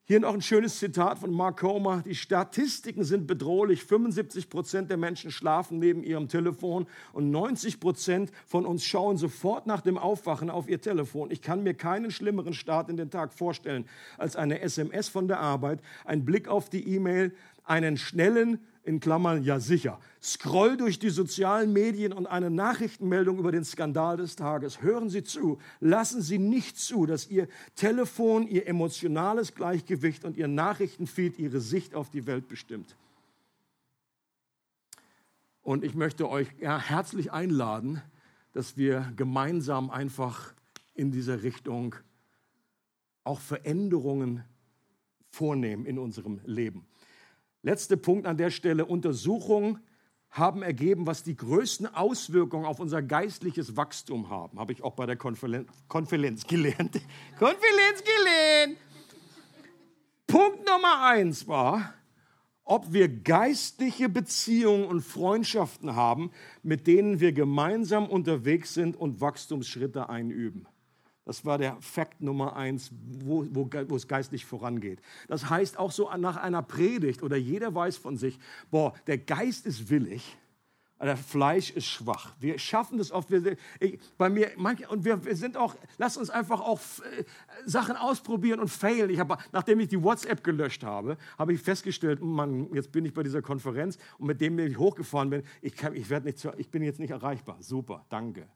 [0.06, 2.04] Hier noch ein schönes Zitat von Mark Comer.
[2.06, 3.86] Die Statistiken sind bedrohlich.
[3.86, 9.66] 75 Prozent der Menschen schlafen neben ihrem Telefon und 90 Prozent von uns schauen sofort
[9.66, 11.32] nach dem Aufwachen auf ihr Telefon.
[11.32, 13.86] Ich kann mir keinen schlimmeren Start in den Tag vorstellen
[14.18, 17.34] als eine SMS von der Arbeit, ein Blick auf die E-Mail,
[17.64, 20.00] einen schnellen in Klammern ja sicher.
[20.22, 24.82] Scroll durch die sozialen Medien und eine Nachrichtenmeldung über den Skandal des Tages.
[24.82, 25.58] Hören Sie zu.
[25.80, 31.96] Lassen Sie nicht zu, dass Ihr Telefon, Ihr emotionales Gleichgewicht und Ihr Nachrichtenfeed Ihre Sicht
[31.96, 32.96] auf die Welt bestimmt.
[35.62, 38.02] Und ich möchte euch ja, herzlich einladen,
[38.52, 40.54] dass wir gemeinsam einfach
[40.94, 41.96] in dieser Richtung
[43.24, 44.44] auch Veränderungen
[45.30, 46.86] vornehmen in unserem Leben.
[47.64, 49.80] Letzter Punkt an der Stelle, Untersuchungen
[50.30, 54.60] haben ergeben, was die größten Auswirkungen auf unser geistliches Wachstum haben.
[54.60, 57.00] Habe ich auch bei der Konferenz, Konferenz gelernt.
[57.40, 58.78] Konferenz gelernt.
[60.28, 61.94] Punkt Nummer eins war,
[62.66, 66.32] ob wir geistliche Beziehungen und Freundschaften haben,
[66.64, 70.68] mit denen wir gemeinsam unterwegs sind und Wachstumsschritte einüben.
[71.26, 75.02] Das war der Fakt Nummer eins, wo, wo, wo, es geistlich vorangeht.
[75.30, 78.38] Das heißt auch so nach einer Predigt oder jeder weiß von sich,
[78.70, 80.38] boah, der Geist ist willig,
[81.06, 82.34] das Fleisch ist schwach.
[82.40, 83.30] Wir schaffen das oft.
[83.30, 87.24] Wir, ich, bei mir, manche, und wir, wir, sind auch, lass uns einfach auch äh,
[87.66, 89.10] Sachen ausprobieren und failen.
[89.10, 93.14] Ich habe, nachdem ich die WhatsApp gelöscht habe, habe ich festgestellt, Mann, jetzt bin ich
[93.14, 96.70] bei dieser Konferenz und mit dem, dem ich hochgefahren bin, ich, kann, ich, nicht, ich
[96.70, 97.58] bin jetzt nicht erreichbar.
[97.60, 98.48] Super, danke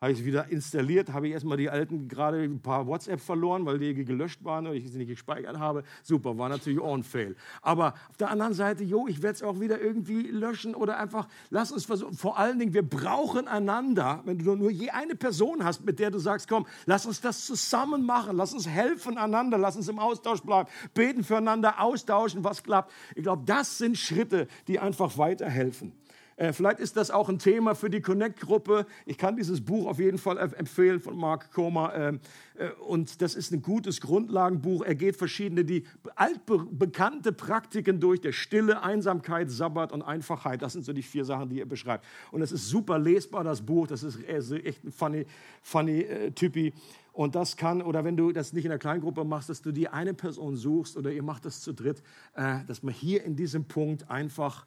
[0.00, 3.66] habe ich es wieder installiert, habe ich erstmal die alten, gerade ein paar WhatsApp verloren,
[3.66, 5.84] weil die gelöscht waren und ich sie nicht gespeichert habe.
[6.02, 7.36] Super, war natürlich auch ein Fail.
[7.60, 11.28] Aber auf der anderen Seite, jo, ich werde es auch wieder irgendwie löschen oder einfach,
[11.50, 12.14] lass uns versuchen.
[12.14, 14.22] Vor allen Dingen, wir brauchen einander.
[14.24, 17.44] Wenn du nur je eine Person hast, mit der du sagst, komm, lass uns das
[17.44, 22.62] zusammen machen, lass uns helfen einander, lass uns im Austausch bleiben, beten füreinander, austauschen, was
[22.62, 22.90] klappt.
[23.14, 25.92] Ich glaube, das sind Schritte, die einfach weiterhelfen.
[26.40, 28.86] Äh, vielleicht ist das auch ein Thema für die Connect-Gruppe.
[29.04, 31.92] Ich kann dieses Buch auf jeden Fall empfehlen von Mark Koma.
[31.94, 32.20] Ähm,
[32.54, 34.82] äh, und das ist ein gutes Grundlagenbuch.
[34.82, 35.84] Er geht verschiedene, die
[36.14, 40.62] altbekannte Praktiken durch, der Stille, Einsamkeit, Sabbat und Einfachheit.
[40.62, 42.06] Das sind so die vier Sachen, die er beschreibt.
[42.30, 43.86] Und es ist super lesbar, das Buch.
[43.86, 45.26] Das ist echt ein funny,
[45.60, 46.72] funny äh, Typi.
[47.12, 49.88] Und das kann, oder wenn du das nicht in der Kleingruppe machst, dass du die
[49.90, 52.02] eine Person suchst oder ihr macht das zu dritt,
[52.34, 54.64] äh, dass man hier in diesem Punkt einfach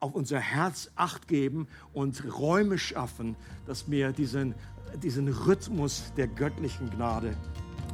[0.00, 3.36] auf unser Herz acht geben und Räume schaffen,
[3.66, 4.54] dass wir diesen,
[5.02, 7.36] diesen Rhythmus der göttlichen Gnade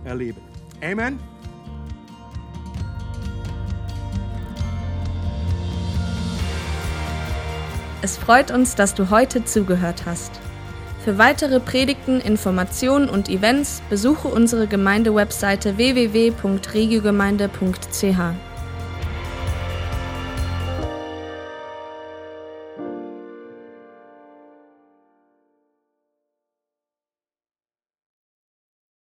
[0.05, 0.40] erleben.
[0.82, 1.18] Amen.
[8.02, 10.38] Es freut uns, dass du heute zugehört hast.
[11.05, 18.53] Für weitere Predigten, Informationen und Events besuche unsere Gemeindewebseite www.regiogemeinde.ch.